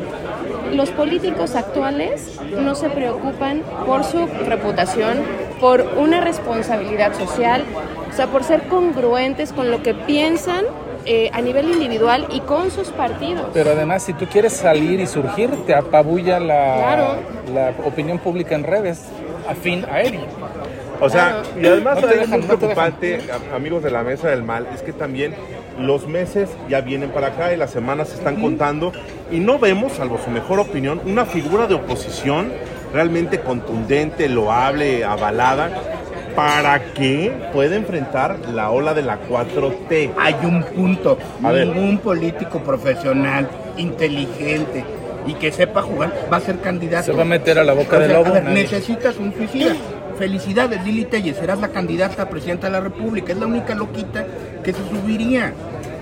los 0.74 0.90
políticos 0.92 1.56
actuales 1.56 2.40
no 2.52 2.76
se 2.76 2.90
preocupan 2.90 3.62
por 3.86 4.04
su 4.04 4.26
reputación, 4.48 5.18
por 5.60 5.82
una 5.98 6.22
responsabilidad 6.22 7.14
social, 7.18 7.64
o 8.12 8.14
sea, 8.16 8.28
por 8.28 8.44
ser 8.44 8.64
congruentes 8.68 9.54
con 9.54 9.72
lo 9.72 9.82
que 9.84 9.94
piensan 9.94 10.66
eh, 11.06 11.30
a 11.34 11.42
nivel 11.42 11.70
individual 11.72 12.28
y 12.32 12.42
con 12.42 12.72
sus 12.72 12.90
partidos. 12.90 13.46
Pero 13.54 13.72
además, 13.72 14.04
si 14.04 14.14
tú 14.14 14.26
quieres 14.28 14.54
salir 14.54 15.00
y 15.00 15.08
surgir, 15.08 15.50
te 15.66 15.74
apabulla 15.74 16.40
la, 16.40 16.76
Claro. 16.76 17.16
la 17.54 17.74
opinión 17.86 18.20
pública 18.20 18.56
en 18.56 18.64
redes, 18.64 19.06
afín 19.48 19.86
a 19.90 20.02
él. 20.02 20.20
O 21.02 21.10
sea, 21.10 21.42
y 21.60 21.66
además 21.66 22.02
No 22.02 22.08
dejan, 22.08 22.30
muy 22.32 22.40
no 22.42 22.54
te 22.54 22.58
preocupante, 22.58 23.20
amigos 23.56 23.82
de 23.82 23.90
la 23.92 24.04
mesa 24.04 24.28
del 24.30 24.44
mal, 24.44 24.68
es 24.76 24.82
que 24.82 24.92
también 24.92 25.34
los 25.80 26.08
meses 26.08 26.50
ya 26.70 26.82
vienen 26.82 27.10
para 27.12 27.28
acá 27.28 27.54
y 27.54 27.58
las 27.58 27.72
semanas 27.72 28.10
se 28.10 28.16
están 28.16 28.36
contando 28.42 28.92
y 29.32 29.40
no 29.40 29.60
vemos, 29.60 29.94
salvo 29.94 30.20
su 30.24 30.30
mejor 30.30 30.60
opinión, 30.60 31.02
una 31.06 31.26
figura 31.26 31.68
de 31.68 31.76
oposición 31.76 32.52
realmente 32.94 33.40
contundente, 33.40 34.28
loable, 34.30 35.04
avalada, 35.06 35.70
para 36.36 36.94
que 36.94 37.32
pueda 37.54 37.76
enfrentar 37.76 38.38
la 38.54 38.70
ola 38.72 38.94
de 38.94 39.02
la 39.02 39.20
4T. 39.28 40.12
Hay 40.18 40.36
un 40.44 40.64
punto. 40.64 41.18
A 41.44 41.52
ver. 41.52 41.68
Ningún 41.68 41.98
político 42.00 42.60
profesional, 42.64 43.48
inteligente 43.78 44.84
y 45.28 45.34
que 45.34 45.52
sepa 45.52 45.82
jugar 45.82 46.14
va 46.32 46.38
a 46.38 46.40
ser 46.40 46.60
candidato. 46.60 47.08
Se 47.08 47.12
va 47.12 47.24
a 47.24 47.26
meter 47.26 47.60
a 47.60 47.64
la 47.64 47.74
boca 47.74 47.98
O 47.98 48.00
del 48.00 48.10
sea, 48.10 48.20
lobo. 48.20 48.30
a 48.30 48.34
ver, 48.36 48.44
nadie. 48.46 48.64
necesitas 48.64 49.18
un 49.18 49.34
suicida. 49.34 49.76
Felicidades, 50.20 50.84
Lili 50.84 51.06
Telles, 51.06 51.38
serás 51.38 51.60
la 51.62 51.70
candidata 51.70 52.24
a 52.24 52.30
presidenta 52.30 52.68
de 52.68 52.74
la 52.74 52.82
República. 52.82 53.32
Es 53.32 53.40
la 53.40 53.46
única 53.48 53.74
loquita 53.74 54.26
que 54.64 54.74
se 54.74 54.80
subiría. 54.90 55.54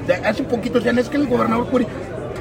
De- 0.07 0.15
hace 0.15 0.41
poquito 0.43 0.79
decían, 0.79 0.97
es 0.97 1.07
que 1.07 1.17
el 1.17 1.27
gobernador 1.27 1.67
Curi, 1.67 1.85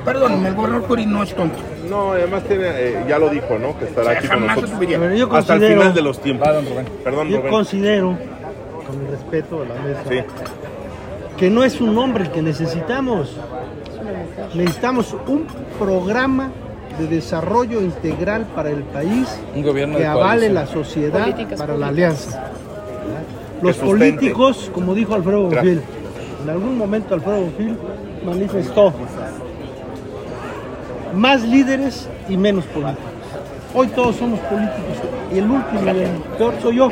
perdónenme, 0.02 0.48
el 0.48 0.54
gobernador 0.54 0.86
Curi 0.88 1.04
no 1.04 1.22
es 1.22 1.34
tonto. 1.34 1.58
No, 1.90 2.12
además 2.12 2.44
tiene, 2.44 2.64
eh, 2.68 3.04
ya 3.06 3.18
lo 3.18 3.28
dijo, 3.28 3.58
¿no? 3.58 3.78
Que 3.78 3.84
estará 3.84 4.06
O 4.08 4.10
sea, 4.10 4.18
aquí 4.18 4.28
con 4.28 4.46
nosotros 4.46 4.70
yo 5.18 5.34
hasta 5.36 5.54
el 5.54 5.66
final 5.68 5.92
de 5.94 6.02
los 6.02 6.18
tiempos. 6.20 6.48
Don 6.48 6.64
Rubén. 6.66 6.86
Perdón, 7.04 7.28
yo 7.28 7.36
Rubén. 7.38 7.50
considero, 7.52 8.18
con 8.86 9.00
el 9.04 9.08
respeto 9.10 9.62
a 9.62 9.64
la 9.66 9.74
mesa, 9.82 10.00
Sí. 10.08 10.16
que 11.36 11.50
no 11.50 11.62
es 11.62 11.78
un 11.80 11.96
hombre 11.98 12.24
el 12.24 12.30
que 12.30 12.40
necesitamos. 12.40 13.36
Necesitamos 14.54 15.14
un 15.26 15.46
programa 15.78 16.50
de 16.98 17.06
desarrollo 17.06 17.80
integral 17.80 18.46
para 18.54 18.70
el 18.70 18.82
país 18.84 19.28
Un 19.54 19.62
gobierno 19.62 19.98
que 19.98 20.06
avale 20.06 20.48
la 20.48 20.66
sociedad 20.66 21.22
Políticas 21.22 21.58
para 21.58 21.76
la 21.76 21.88
alianza. 21.88 22.50
Los 23.62 23.76
políticos, 23.76 24.70
como 24.72 24.94
dijo 24.94 25.14
Alfredo. 25.14 25.42
Bonfil, 25.42 25.82
en 26.44 26.50
algún 26.50 26.76
momento 26.76 27.14
Alfredo 27.14 27.40
Bonfil 27.40 27.76
manifestó 28.24 28.92
más 31.14 31.42
líderes 31.42 32.08
y 32.28 32.36
menos 32.36 32.64
políticos. 32.66 33.04
Hoy 33.74 33.88
todos 33.88 34.16
somos 34.16 34.40
políticos 34.40 34.96
y 35.34 35.38
el 35.38 35.50
último 35.50 35.80
y 35.84 35.88
el 35.88 36.10
peor 36.38 36.54
soy 36.60 36.76
yo. 36.76 36.88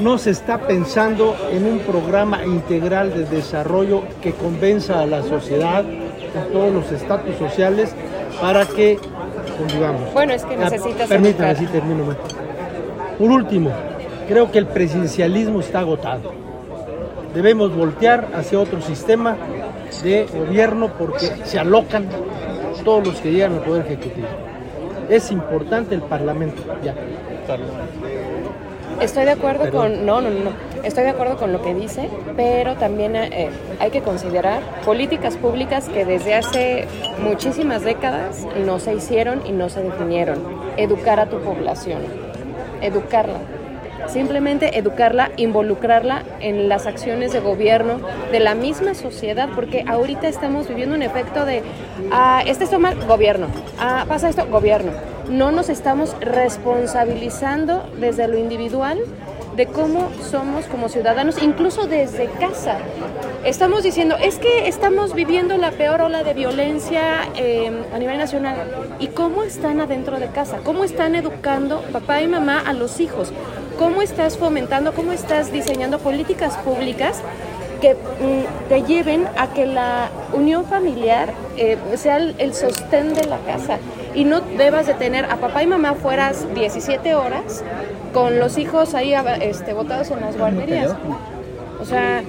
No 0.00 0.18
se 0.18 0.30
está 0.30 0.58
pensando 0.58 1.36
en 1.52 1.66
un 1.66 1.78
programa 1.78 2.44
integral 2.44 3.14
de 3.14 3.24
desarrollo 3.24 4.02
que 4.20 4.32
convenza 4.32 5.00
a 5.00 5.06
la 5.06 5.22
sociedad, 5.22 5.84
en 5.84 6.52
todos 6.52 6.72
los 6.72 6.90
estatus 6.90 7.36
sociales, 7.36 7.94
para 8.44 8.66
que 8.66 8.98
convivamos. 9.56 10.12
Bueno, 10.12 10.34
es 10.34 10.44
que 10.44 10.52
Ah, 10.54 10.68
necesitas 10.68 11.08
Permítame, 11.08 11.50
educar. 11.50 11.56
así 11.56 11.66
termino. 11.66 12.04
ma. 12.04 12.14
Por 13.18 13.30
último, 13.30 13.70
creo 14.28 14.52
que 14.52 14.58
el 14.58 14.66
presidencialismo 14.66 15.60
está 15.60 15.78
agotado. 15.80 16.30
Debemos 17.34 17.74
voltear 17.74 18.28
hacia 18.34 18.60
otro 18.60 18.82
sistema 18.82 19.34
de 20.02 20.26
gobierno 20.26 20.88
porque 20.98 21.26
se 21.44 21.58
alocan 21.58 22.04
todos 22.84 23.06
los 23.06 23.16
que 23.22 23.32
llegan 23.32 23.54
al 23.54 23.60
Poder 23.60 23.86
Ejecutivo. 23.86 24.26
Es 25.08 25.30
importante 25.30 25.94
el 25.94 26.02
Parlamento, 26.02 26.60
ya. 26.84 26.94
Estoy 29.00 29.24
de 29.24 29.32
acuerdo 29.32 29.70
con, 29.70 30.06
no, 30.06 30.20
no, 30.20 30.30
no, 30.30 30.50
estoy 30.82 31.04
de 31.04 31.10
acuerdo 31.10 31.36
con 31.36 31.52
lo 31.52 31.62
que 31.62 31.74
dice, 31.74 32.08
pero 32.36 32.74
también 32.76 33.16
eh, 33.16 33.50
hay 33.80 33.90
que 33.90 34.00
considerar 34.02 34.62
políticas 34.84 35.36
públicas 35.36 35.88
que 35.88 36.04
desde 36.04 36.34
hace 36.34 36.86
muchísimas 37.22 37.82
décadas 37.82 38.46
no 38.64 38.78
se 38.78 38.94
hicieron 38.94 39.42
y 39.46 39.52
no 39.52 39.68
se 39.68 39.82
definieron. 39.82 40.38
Educar 40.76 41.20
a 41.20 41.26
tu 41.26 41.38
población, 41.40 42.02
educarla. 42.80 43.40
Simplemente 44.08 44.78
educarla, 44.78 45.30
involucrarla 45.36 46.22
en 46.40 46.68
las 46.68 46.86
acciones 46.86 47.32
de 47.32 47.40
gobierno 47.40 48.00
de 48.30 48.40
la 48.40 48.54
misma 48.54 48.94
sociedad, 48.94 49.48
porque 49.54 49.84
ahorita 49.86 50.28
estamos 50.28 50.68
viviendo 50.68 50.94
un 50.94 51.02
efecto 51.02 51.44
de, 51.44 51.62
ah, 52.10 52.42
este 52.46 52.64
está 52.64 52.78
mal, 52.78 52.96
gobierno, 53.06 53.48
ah, 53.78 54.04
pasa 54.08 54.28
esto, 54.28 54.46
gobierno. 54.46 54.92
No 55.28 55.52
nos 55.52 55.68
estamos 55.68 56.14
responsabilizando 56.20 57.88
desde 57.98 58.28
lo 58.28 58.36
individual 58.38 58.98
de 59.56 59.66
cómo 59.66 60.10
somos 60.30 60.66
como 60.66 60.88
ciudadanos, 60.88 61.40
incluso 61.42 61.86
desde 61.86 62.28
casa. 62.40 62.78
Estamos 63.44 63.82
diciendo, 63.82 64.16
es 64.20 64.38
que 64.38 64.68
estamos 64.68 65.14
viviendo 65.14 65.56
la 65.56 65.70
peor 65.70 66.00
ola 66.02 66.24
de 66.24 66.34
violencia 66.34 67.28
eh, 67.36 67.70
a 67.94 67.98
nivel 67.98 68.18
nacional. 68.18 68.56
¿Y 68.98 69.08
cómo 69.08 69.42
están 69.42 69.80
adentro 69.80 70.18
de 70.18 70.28
casa? 70.28 70.58
¿Cómo 70.64 70.82
están 70.82 71.14
educando 71.14 71.82
papá 71.92 72.22
y 72.22 72.26
mamá 72.26 72.60
a 72.60 72.72
los 72.72 73.00
hijos? 73.00 73.32
¿Cómo 73.78 74.02
estás 74.02 74.38
fomentando, 74.38 74.92
cómo 74.92 75.12
estás 75.12 75.52
diseñando 75.52 75.98
políticas 75.98 76.56
públicas 76.58 77.20
que 77.80 77.94
mm, 77.94 78.68
te 78.68 78.82
lleven 78.82 79.26
a 79.36 79.48
que 79.48 79.66
la 79.66 80.08
unión 80.32 80.64
familiar 80.64 81.32
eh, 81.56 81.76
sea 81.96 82.16
el, 82.16 82.34
el 82.38 82.54
sostén 82.54 83.14
de 83.14 83.26
la 83.26 83.38
casa 83.38 83.78
y 84.14 84.24
no 84.24 84.40
debas 84.40 84.86
de 84.86 84.94
tener 84.94 85.24
a 85.24 85.36
papá 85.36 85.62
y 85.62 85.66
mamá 85.66 85.94
fueras 85.94 86.46
17 86.54 87.14
horas 87.14 87.64
con 88.12 88.38
los 88.38 88.58
hijos 88.58 88.94
ahí 88.94 89.12
este, 89.40 89.72
botados 89.72 90.10
en 90.10 90.20
las 90.20 90.38
guarderías. 90.38 90.94
O 91.80 91.84
sea, 91.84 92.22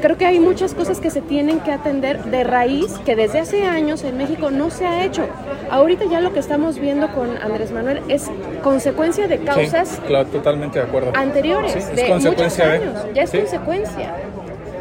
creo 0.00 0.16
que 0.16 0.26
hay 0.26 0.40
muchas 0.40 0.74
cosas 0.74 1.00
que 1.00 1.10
se 1.10 1.20
tienen 1.20 1.60
que 1.60 1.72
atender 1.72 2.24
de 2.24 2.44
raíz 2.44 2.92
que 3.04 3.16
desde 3.16 3.40
hace 3.40 3.64
años 3.64 4.02
en 4.04 4.16
México 4.16 4.50
no 4.50 4.70
se 4.70 4.86
ha 4.86 5.04
hecho. 5.04 5.26
Ahorita 5.70 6.04
ya 6.06 6.20
lo 6.20 6.32
que 6.32 6.38
estamos 6.40 6.78
viendo 6.78 7.08
con 7.12 7.36
Andrés 7.38 7.70
Manuel 7.72 8.00
es 8.08 8.30
consecuencia 8.62 9.28
de 9.28 9.38
causas 9.38 9.88
Sí, 9.88 10.00
claro, 10.06 10.26
totalmente 10.28 10.78
de 10.78 10.84
acuerdo. 10.86 11.12
anteriores, 11.14 11.72
Sí, 11.72 11.78
es 11.78 11.96
de 11.96 12.06
consecuencia 12.08 12.64
muchos 12.64 12.80
de- 12.80 12.88
años. 12.88 13.06
Ya 13.14 13.22
es 13.22 13.30
sí. 13.30 13.38
consecuencia. 13.38 14.14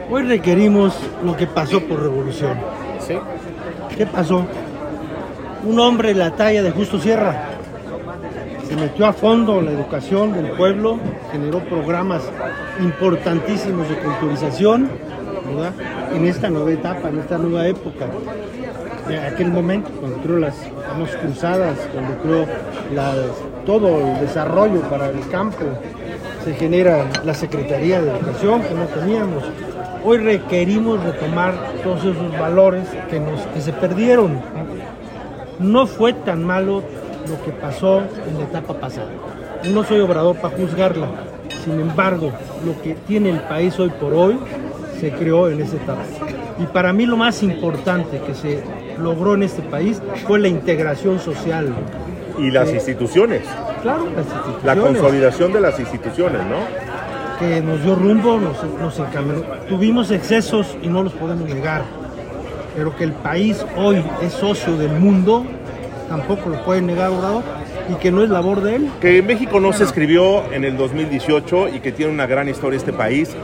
Hoy 0.09 0.23
requerimos 0.23 0.97
lo 1.23 1.35
que 1.35 1.47
pasó 1.47 1.81
por 1.81 2.01
revolución. 2.01 2.53
Sí, 3.05 3.17
¿Qué 3.97 4.05
pasó? 4.05 4.45
Un 5.65 5.79
hombre 5.79 6.09
de 6.09 6.15
la 6.15 6.31
talla 6.31 6.61
de 6.63 6.71
Justo 6.71 6.99
Sierra 6.99 7.45
se 8.67 8.75
metió 8.75 9.05
a 9.05 9.13
fondo 9.13 9.59
en 9.59 9.65
la 9.65 9.71
educación 9.71 10.33
del 10.33 10.51
pueblo, 10.51 10.99
generó 11.31 11.59
programas 11.59 12.21
importantísimos 12.79 13.89
de 13.89 13.95
culturización, 13.95 14.89
¿verdad? 15.47 15.73
En 16.13 16.25
esta 16.25 16.49
nueva 16.49 16.71
etapa, 16.71 17.09
en 17.09 17.19
esta 17.19 17.37
nueva 17.37 17.67
época. 17.67 18.05
Aquel 19.33 19.51
momento, 19.51 19.89
cuando 19.99 20.17
creó 20.17 20.37
las 20.39 20.55
cruzadas, 21.21 21.77
cuando 21.93 22.45
las- 22.93 23.15
todo 23.65 23.99
el 23.99 24.19
desarrollo 24.19 24.81
para 24.81 25.09
el 25.09 25.19
campo, 25.29 25.63
se 26.43 26.53
genera 26.55 27.05
la 27.23 27.33
Secretaría 27.33 28.01
de 28.01 28.11
Educación 28.11 28.61
que 28.63 28.73
no 28.73 28.85
teníamos. 28.85 29.43
Hoy 30.03 30.17
requerimos 30.17 31.03
retomar 31.03 31.53
todos 31.83 31.99
esos 32.01 32.37
valores 32.39 32.83
que, 33.09 33.21
que 33.53 33.61
se 33.61 33.73
perdieron. 33.73 34.39
No 35.59 35.87
fue 35.87 36.13
tan 36.13 36.43
malo 36.43 36.83
lo 37.27 37.43
que 37.43 37.51
pasó 37.51 37.99
en 37.99 38.37
la 38.37 38.43
etapa 38.45 38.73
pasada. 38.75 39.07
No 39.73 39.83
soy 39.83 39.99
obrador 40.01 40.35
para 40.37 40.55
juzgarla. 40.55 41.07
Sin 41.63 41.79
embargo, 41.79 42.31
lo 42.65 42.81
que 42.81 42.93
tiene 43.07 43.29
el 43.31 43.39
país 43.41 43.77
hoy 43.79 43.89
por 43.89 44.13
hoy 44.13 44.37
se 44.99 45.11
creó 45.11 45.49
en 45.49 45.61
esa 45.61 45.77
etapa. 45.77 46.03
Y 46.59 46.65
para 46.67 46.93
mí 46.93 47.05
lo 47.05 47.17
más 47.17 47.43
importante 47.43 48.19
que 48.25 48.33
se 48.33 48.63
logró 48.99 49.35
en 49.35 49.43
este 49.43 49.61
país 49.61 50.01
fue 50.25 50.39
la 50.39 50.47
integración 50.47 51.19
social. 51.19 51.73
Y 52.39 52.51
las 52.51 52.71
instituciones, 52.71 53.41
Claro, 53.81 54.05
las 54.05 54.25
la 54.25 54.73
instituciones 54.73 54.83
consolidación 54.83 55.53
de 55.53 55.61
las 55.61 55.79
instituciones, 55.79 56.41
¿no? 56.45 56.97
que 57.39 57.61
nos 57.61 57.83
dio 57.83 57.95
rumbo, 57.95 58.39
nos, 58.39 58.63
nos 58.79 58.99
encaminó. 58.99 59.41
Tuvimos 59.69 60.11
excesos 60.11 60.75
y 60.81 60.87
no 60.87 61.03
los 61.03 61.13
podemos 61.13 61.47
negar. 61.47 61.83
Pero 62.75 62.95
que 62.95 63.03
el 63.03 63.13
país 63.13 63.65
hoy 63.75 64.03
es 64.21 64.33
socio 64.33 64.77
del 64.77 64.91
mundo, 64.91 65.45
tampoco 66.09 66.49
lo 66.49 66.63
puede 66.63 66.81
negar 66.81 67.09
Obrador, 67.09 67.43
y 67.89 67.95
que 67.95 68.11
no 68.11 68.23
es 68.23 68.29
labor 68.29 68.61
de 68.61 68.75
él. 68.75 68.89
Que 69.01 69.21
México 69.21 69.59
no 69.59 69.73
se 69.73 69.83
escribió 69.83 70.51
en 70.51 70.63
el 70.63 70.77
2018 70.77 71.69
y 71.69 71.79
que 71.79 71.91
tiene 71.91 72.11
una 72.11 72.27
gran 72.27 72.49
historia 72.49 72.77
este 72.77 72.93
país 72.93 73.35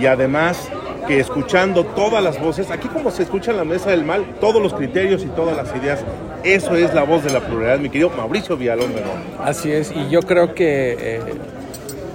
y 0.00 0.06
además 0.06 0.68
que 1.06 1.20
escuchando 1.20 1.84
todas 1.84 2.22
las 2.22 2.40
voces, 2.40 2.70
aquí 2.70 2.88
como 2.88 3.10
se 3.10 3.24
escucha 3.24 3.50
en 3.50 3.56
la 3.56 3.64
mesa 3.64 3.90
del 3.90 4.04
mal, 4.04 4.24
todos 4.40 4.62
los 4.62 4.74
criterios 4.74 5.22
y 5.22 5.26
todas 5.26 5.56
las 5.56 5.74
ideas, 5.76 6.04
eso 6.44 6.74
es 6.76 6.94
la 6.94 7.02
voz 7.04 7.24
de 7.24 7.30
la 7.30 7.40
pluralidad, 7.40 7.78
mi 7.78 7.88
querido 7.88 8.10
Mauricio 8.10 8.56
Villalón 8.56 8.92
así 9.44 9.70
es. 9.70 9.92
Y 9.92 10.08
yo 10.08 10.22
creo 10.22 10.54
que 10.54 10.96
eh, 10.98 11.20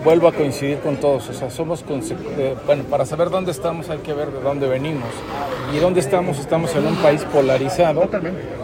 vuelvo 0.04 0.28
a 0.28 0.32
coincidir 0.32 0.80
con 0.80 0.98
todos. 0.98 1.30
O 1.30 1.34
sea, 1.34 1.50
somos, 1.50 1.84
eh, 1.90 2.56
bueno, 2.66 2.84
para 2.84 3.06
saber 3.06 3.30
dónde 3.30 3.52
estamos 3.52 3.90
hay 3.90 4.00
que 4.00 4.14
ver 4.14 4.32
de 4.32 4.42
dónde 4.42 4.68
venimos. 4.68 5.10
Y 5.74 5.80
dónde 5.80 6.00
estamos, 6.00 6.40
estamos 6.40 6.74
en 6.76 6.88
un 6.88 6.96
país 6.98 7.24
polarizado 7.26 8.10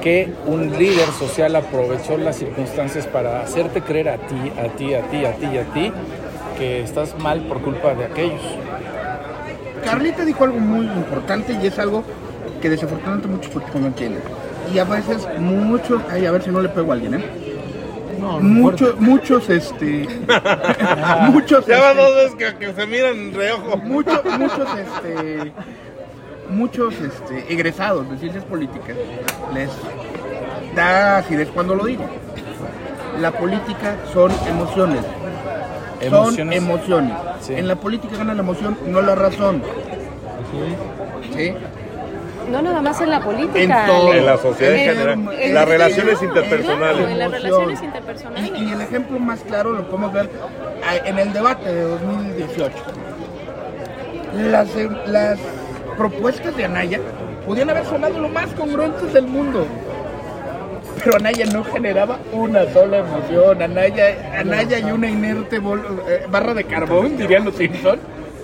que 0.02 0.32
un 0.46 0.72
líder 0.78 1.08
social 1.20 1.56
aprovechó 1.56 2.18
las 2.18 2.38
circunstancias 2.38 3.08
para 3.08 3.42
hacerte 3.42 3.82
creer 3.82 4.10
a 4.10 4.18
ti, 4.18 4.52
a 4.58 4.70
ti, 4.76 4.94
a 4.94 5.02
ti, 5.10 5.26
a 5.26 5.34
ti 5.34 5.48
y 5.54 5.58
a 5.58 5.66
ti 5.74 5.92
que 6.58 6.82
estás 6.82 7.18
mal 7.20 7.42
por 7.42 7.62
culpa 7.62 7.94
de 7.94 8.06
aquellos. 8.06 8.42
Carlita 9.84 10.26
dijo 10.26 10.44
algo 10.44 10.60
muy 10.60 10.86
importante 10.86 11.58
y 11.62 11.68
es 11.68 11.78
algo 11.80 12.04
que 12.62 12.70
desafortunadamente 12.70 13.28
muchos 13.28 13.52
políticos 13.52 13.82
no 13.82 13.88
entienden. 13.88 14.22
Y 14.74 14.80
a 14.80 14.84
veces 14.86 15.28
muchos, 15.40 16.02
ay, 16.12 16.26
a 16.26 16.32
ver 16.32 16.42
si 16.44 16.50
no 16.50 16.62
le 16.62 16.70
pego 16.70 16.92
a 16.92 16.96
alguien, 16.96 17.16
¿eh? 17.16 17.24
No, 18.20 18.40
Muchos, 18.40 19.00
muchos, 19.02 19.50
este, 19.50 20.08
muchos, 21.30 21.66
Ya 21.66 21.82
van 21.82 21.98
este, 21.98 22.02
dos 22.02 22.16
veces 22.16 22.36
que, 22.36 22.56
que 22.68 22.74
se 22.74 22.88
miran 22.88 23.34
reojo. 23.34 23.78
muchos, 23.78 24.24
muchos, 24.40 24.68
este, 24.80 25.52
muchos, 26.50 26.94
este, 27.02 27.52
egresados 27.54 28.10
de 28.10 28.18
ciencias 28.18 28.46
políticas 28.46 28.96
les 29.54 29.70
da 30.76 31.18
acidez 31.18 31.50
cuando 31.50 31.76
lo 31.76 31.84
digo. 31.86 32.06
La 33.20 33.32
política 33.32 33.98
son 34.14 34.32
emociones. 34.48 35.02
Son 36.02 36.08
Emociones. 36.08 36.58
emociones. 36.58 37.14
Sí. 37.42 37.54
En 37.54 37.68
la 37.68 37.76
política 37.76 38.18
gana 38.18 38.34
la 38.34 38.42
emoción, 38.42 38.78
no 38.88 39.02
la 39.02 39.16
razón. 39.16 39.62
¿Sí? 41.36 41.54
No 42.52 42.62
nada 42.62 42.82
más 42.82 43.00
en 43.02 43.10
la 43.10 43.22
política. 43.22 43.60
En 43.86 43.88
todo. 43.88 44.14
En 44.14 44.26
la 44.26 44.38
sociedad 44.38 44.74
en 44.74 44.80
En- 44.80 44.96
general, 44.96 45.30
en- 45.40 45.54
las 45.54 45.68
relaciones 45.68 46.22
en- 46.22 46.28
interpersonales. 46.28 46.98
Claro, 46.98 47.10
en 47.10 47.20
las 47.20 47.28
Emoción. 47.30 47.52
relaciones 47.52 47.84
interpersonales. 47.84 48.52
Y, 48.58 48.64
y 48.64 48.72
el 48.74 48.82
ejemplo 48.82 49.20
más 49.20 49.40
claro 49.42 49.72
lo 49.72 49.84
podemos 49.88 50.14
ver 50.14 50.30
ah, 50.86 50.96
en 51.08 51.20
el 51.20 51.32
debate 51.34 51.74
de 51.74 51.82
2018. 51.84 52.76
Las, 54.36 54.68
las 55.08 55.40
propuestas 55.98 56.56
de 56.58 56.66
Anaya 56.66 57.00
podían 57.46 57.70
haber 57.70 57.86
sonado 57.86 58.20
lo 58.20 58.28
más 58.30 58.48
congruentes 58.52 59.14
del 59.14 59.28
mundo. 59.28 59.66
Pero 61.04 61.18
Anaya 61.18 61.46
no 61.48 61.64
generaba 61.64 62.20
una 62.32 62.66
sola 62.72 63.00
emoción. 63.00 63.62
Anaya, 63.62 64.40
Anaya 64.40 64.80
y 64.80 64.92
una 64.92 65.10
inerte 65.10 65.58
eh, 65.58 66.26
barra 66.30 66.54
de 66.54 66.64
carbón, 66.64 67.18
dirían 67.18 67.46
los 67.46 67.56
Simpson, 67.56 68.00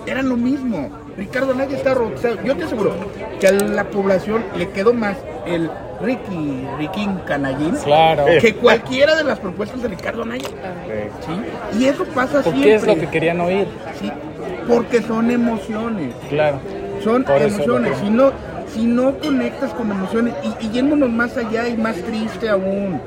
eran 0.06 0.28
lo 0.28 0.36
mismo. 0.36 0.90
Ricardo 1.16 1.52
Anaya 1.52 1.76
está 1.76 1.94
robotizado. 1.94 2.36
Yo 2.44 2.56
te 2.56 2.64
aseguro 2.64 2.94
que 3.38 3.46
a 3.48 3.52
la 3.52 3.84
población 3.84 4.44
le 4.56 4.68
quedó 4.70 4.92
más 4.92 5.16
el 5.46 5.70
Ricky, 6.02 6.66
Riquín 6.78 7.18
Canallín 7.26 7.76
Claro. 7.84 8.24
que 8.40 8.54
cualquiera 8.54 9.14
de 9.16 9.24
las 9.24 9.38
propuestas 9.38 9.82
de 9.82 9.88
Ricardo 9.88 10.22
Anaya. 10.22 10.48
¿sí? 10.48 11.78
Y 11.78 11.84
eso 11.86 12.04
pasa 12.06 12.42
¿Por 12.42 12.52
siempre. 12.54 12.62
qué 12.62 12.74
es 12.76 12.86
lo 12.86 12.94
que 12.96 13.06
querían 13.08 13.40
oír? 13.40 13.66
¿sí? 14.00 14.10
Porque 14.66 15.02
son 15.02 15.30
emociones. 15.30 16.14
Claro. 16.28 16.58
Son 17.04 17.24
Por 17.24 17.40
emociones. 17.42 17.98
Si 17.98 18.08
no, 18.10 18.32
si 18.72 18.84
no 18.84 19.18
conectas 19.18 19.72
con 19.74 19.90
emociones, 19.90 20.34
y, 20.42 20.66
y 20.66 20.70
yéndonos 20.70 21.10
más 21.10 21.36
allá 21.36 21.68
y 21.68 21.76
más 21.76 21.96
triste 21.96 22.48
aún, 22.48 23.00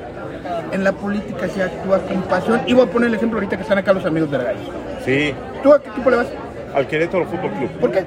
en 0.71 0.83
la 0.83 0.91
política 0.91 1.47
se 1.47 1.63
actúa 1.63 1.99
con 1.99 2.21
pasión. 2.23 2.61
Y 2.67 2.73
voy 2.73 2.85
a 2.85 2.89
poner 2.89 3.09
el 3.09 3.15
ejemplo 3.15 3.37
ahorita 3.37 3.57
que 3.57 3.63
están 3.63 3.77
acá 3.77 3.93
los 3.93 4.05
amigos 4.05 4.31
de 4.31 4.37
la. 4.37 4.53
Sí, 5.05 5.33
¿Tú 5.61 5.73
a 5.73 5.81
qué 5.81 5.89
equipo 5.89 6.09
le 6.09 6.17
vas? 6.17 6.27
Al 6.75 6.87
Querétaro 6.87 7.25
Fútbol 7.25 7.51
Club. 7.51 7.69
¿Por 7.79 7.91
qué? 7.91 8.03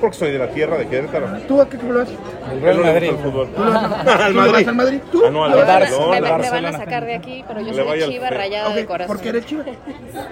Porque 0.00 0.16
soy 0.16 0.32
de 0.32 0.38
la 0.38 0.48
tierra 0.48 0.76
de 0.78 0.86
Querétaro. 0.86 1.26
¿Tú 1.48 1.60
a 1.60 1.68
qué 1.68 1.76
le 1.78 1.92
vas? 1.92 2.08
El 2.52 2.60
Real 2.60 2.76
No 2.78 2.82
Madrid. 2.84 3.08
el 3.08 3.16
fútbol. 3.16 3.48
¿Tú 3.54 3.64
le 3.64 3.70
vas, 3.70 3.82
Al 3.84 3.92
¿tú 3.92 4.06
le 4.06 4.14
vas 4.16 4.34
Madrid. 4.52 4.68
al 4.68 4.74
Madrid? 4.74 5.00
¿Tú? 5.10 5.22
Ah, 5.26 5.30
no, 5.30 5.44
al 5.44 5.52
Barcelona. 5.54 6.06
me- 6.12 6.20
me 6.20 6.20
van 6.20 6.32
a 6.32 6.36
Barcelona. 6.38 6.78
sacar 6.78 7.04
de 7.06 7.14
aquí, 7.14 7.44
pero 7.48 7.60
yo 7.60 7.74
soy 7.74 8.02
chiva 8.02 8.30
rayada 8.30 8.74
de 8.74 8.86
corazón. 8.86 9.16
¿Por 9.16 9.22
qué 9.22 9.28
eres 9.30 9.46
chivo? 9.46 9.62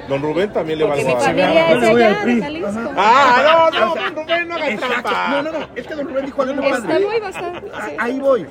Don 0.09 0.23
Rubén 0.23 0.53
también 0.53 0.79
le 0.79 0.85
va 0.85 0.95
al 0.95 0.99
mi 0.99 1.05
Barça. 1.05 1.21
familia 1.21 1.71
es 1.73 1.83
allá, 1.83 2.25
de 2.25 2.41
Jalisco. 2.43 2.71
Ah, 2.97 3.71
no, 3.73 3.81
no, 3.81 3.95
Don 3.95 4.17
Rubén 4.17 4.49
no 4.49 4.55
haga 4.57 4.69
Exacto. 4.71 4.95
trampa. 5.03 5.29
No, 5.31 5.43
no, 5.43 5.53
no. 5.59 5.67
Es 5.75 5.87
que 5.87 5.95
Don 5.95 6.09
Rubén 6.09 6.27
dijo 6.27 6.43
algo 6.43 6.63
Está 6.63 6.81
padre. 6.89 7.07
muy 7.07 7.21
bastante. 7.21 7.61
Sí. 7.69 7.93
Ahí 7.99 8.21
voy. 8.21 8.47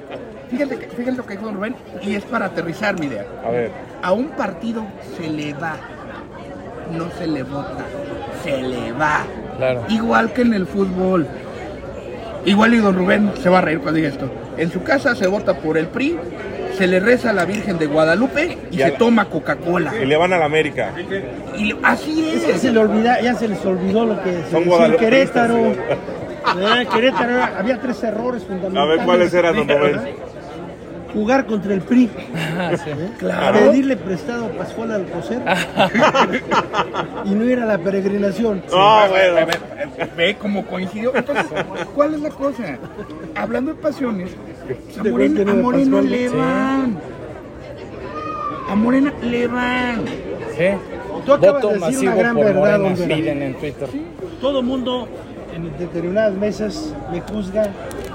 Fíjense, 0.49 0.79
que- 0.79 0.87
fíjense 0.87 1.17
lo 1.17 1.25
que 1.25 1.33
dijo 1.33 1.45
Don 1.45 1.55
Rubén 1.55 1.75
y 2.01 2.15
es 2.15 2.23
para 2.25 2.45
aterrizar 2.47 2.99
mi 2.99 3.05
idea. 3.07 3.25
A 3.45 3.49
ver, 3.51 3.71
A 4.01 4.13
un 4.13 4.29
partido 4.29 4.83
se 5.17 5.27
le 5.29 5.53
va, 5.53 5.73
no 6.91 7.09
se 7.17 7.27
le 7.27 7.43
vota, 7.43 7.83
se 8.43 8.62
le 8.62 8.91
va. 8.93 9.23
Claro. 9.58 9.84
Igual 9.89 10.32
que 10.34 10.41
en 10.41 10.54
el 10.54 10.65
fútbol. 10.67 11.28
Igual 12.45 12.73
y 12.73 12.78
Don 12.78 12.95
Rubén 12.95 13.32
se 13.41 13.49
va 13.49 13.58
a 13.60 13.62
reír 13.62 13.80
cuando 13.80 13.97
diga 13.97 14.10
esto. 14.10 14.32
En 14.58 14.71
su 14.71 14.82
casa 14.84 15.13
se 15.15 15.28
vota 15.28 15.56
por 15.58 15.78
el 15.78 15.88
PRI, 15.88 16.17
se 16.78 16.88
le 16.88 16.99
reza 17.02 17.32
a 17.32 17.34
la 17.34 17.43
Virgen 17.45 17.78
de 17.78 17.86
Guadalupe 17.86 18.58
y, 18.71 18.78
Y 18.78 18.82
a 18.82 18.86
se 18.88 18.91
la- 18.93 18.97
toma 18.97 19.25
Coca-Cola. 19.25 19.93
Y 20.02 20.06
le 20.06 20.15
van 20.15 20.32
a 20.34 20.38
la 20.38 20.45
América. 20.45 20.91
Y 21.58 21.65
le- 21.65 21.75
así 21.84 22.30
Es 22.36 22.43
que 22.45 22.58
se 22.58 22.71
le 22.71 22.80
olvida, 22.80 23.19
ya 23.21 23.36
se 23.36 23.47
les 23.49 23.63
olvidó 23.65 24.06
lo 24.06 24.23
que 24.23 24.43
Son 24.49 24.63
guadalupeistas, 24.65 25.47
Querétaro. 25.49 25.75
Ah, 26.45 26.84
Querétaro 26.91 27.43
había 27.60 27.80
tres 27.80 28.02
errores 28.04 28.43
A 28.43 28.47
fundamentales. 28.47 28.97
ver 28.97 29.06
cuáles 29.06 29.34
eran, 29.34 29.56
don 29.58 29.67
Rubén. 29.67 29.99
Jugar 31.13 31.45
contra 31.45 31.74
el 31.74 31.82
PRI. 31.82 32.10
Ah, 32.60 32.72
sí. 32.76 32.91
Claro. 33.17 33.58
Pedirle 33.60 33.95
prestado 33.95 34.45
a 34.45 34.50
Pascual 34.50 34.91
Alcocer. 34.91 35.41
y 37.26 37.30
no 37.32 37.45
ir 37.45 37.60
a 37.60 37.65
la 37.65 37.78
peregrinación. 37.78 38.62
No, 38.69 39.02
Ve, 39.13 39.32
bueno. 39.32 39.48
ve, 39.98 40.10
ve 40.17 40.36
cómo 40.39 40.65
coincidió. 40.65 41.15
Entonces, 41.15 41.45
¿cuál 41.95 42.15
es 42.15 42.22
la 42.22 42.30
cosa? 42.30 42.78
Hablando 43.36 43.74
de 43.74 43.80
pasiones, 43.82 44.30
a 45.00 45.04
De 45.04 45.12
Morena, 45.12 45.41
a 45.41 45.45
no, 45.45 45.56
Morena 45.63 45.91
Pascual. 45.98 46.10
le 46.12 46.30
Sí. 46.30 46.36
van. 46.36 46.98
A 48.69 48.76
Morena 48.76 49.13
le 49.24 49.48
van. 49.48 50.06
Sí. 50.58 50.65
Tú 51.26 51.34
acabas 51.34 51.62
Voto 51.62 51.67
de 51.69 51.74
decir 51.76 51.82
masivo 51.93 52.12
una 52.12 52.15
gran 52.22 52.36
por 52.36 52.45
verdad, 52.45 52.80
Morena, 52.80 53.45
en 53.45 53.54
Twitter. 53.56 53.89
Todo 54.41 54.62
mundo 54.62 55.08
en 55.56 55.78
determinadas 55.78 56.34
mesas 56.34 56.93
me 57.12 57.22
juzga 57.22 57.67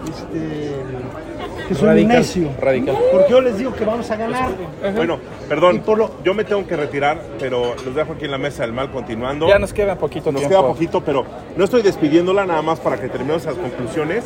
este, 0.08 1.68
que 1.68 1.74
soy 1.74 2.02
un 2.02 2.08
necio. 2.08 2.48
radical. 2.60 2.96
Porque 3.12 3.30
yo 3.30 3.40
les 3.40 3.58
digo 3.58 3.72
que 3.74 3.84
vamos 3.84 4.10
a 4.10 4.16
ganar. 4.16 4.48
Bueno, 4.94 5.18
perdón, 5.48 5.80
por 5.80 5.98
lo- 5.98 6.10
yo 6.22 6.34
me 6.34 6.44
tengo 6.44 6.66
que 6.66 6.76
retirar, 6.76 7.20
pero 7.38 7.74
los 7.84 7.94
dejo 7.94 8.12
aquí 8.14 8.24
en 8.26 8.30
la 8.30 8.38
mesa 8.38 8.62
del 8.62 8.72
mal 8.72 8.90
continuando. 8.90 9.48
Ya 9.48 9.58
nos 9.58 9.72
queda 9.72 9.96
poquito 9.96 10.30
Nos 10.30 10.40
tiempo. 10.42 10.58
queda 10.58 10.66
poquito, 10.68 11.00
pero 11.02 11.24
no 11.56 11.64
estoy 11.64 11.82
despidiéndola 11.82 12.44
nada 12.46 12.62
más 12.62 12.80
para 12.80 13.00
que 13.00 13.08
terminemos 13.08 13.44
las 13.44 13.54
conclusiones. 13.54 14.24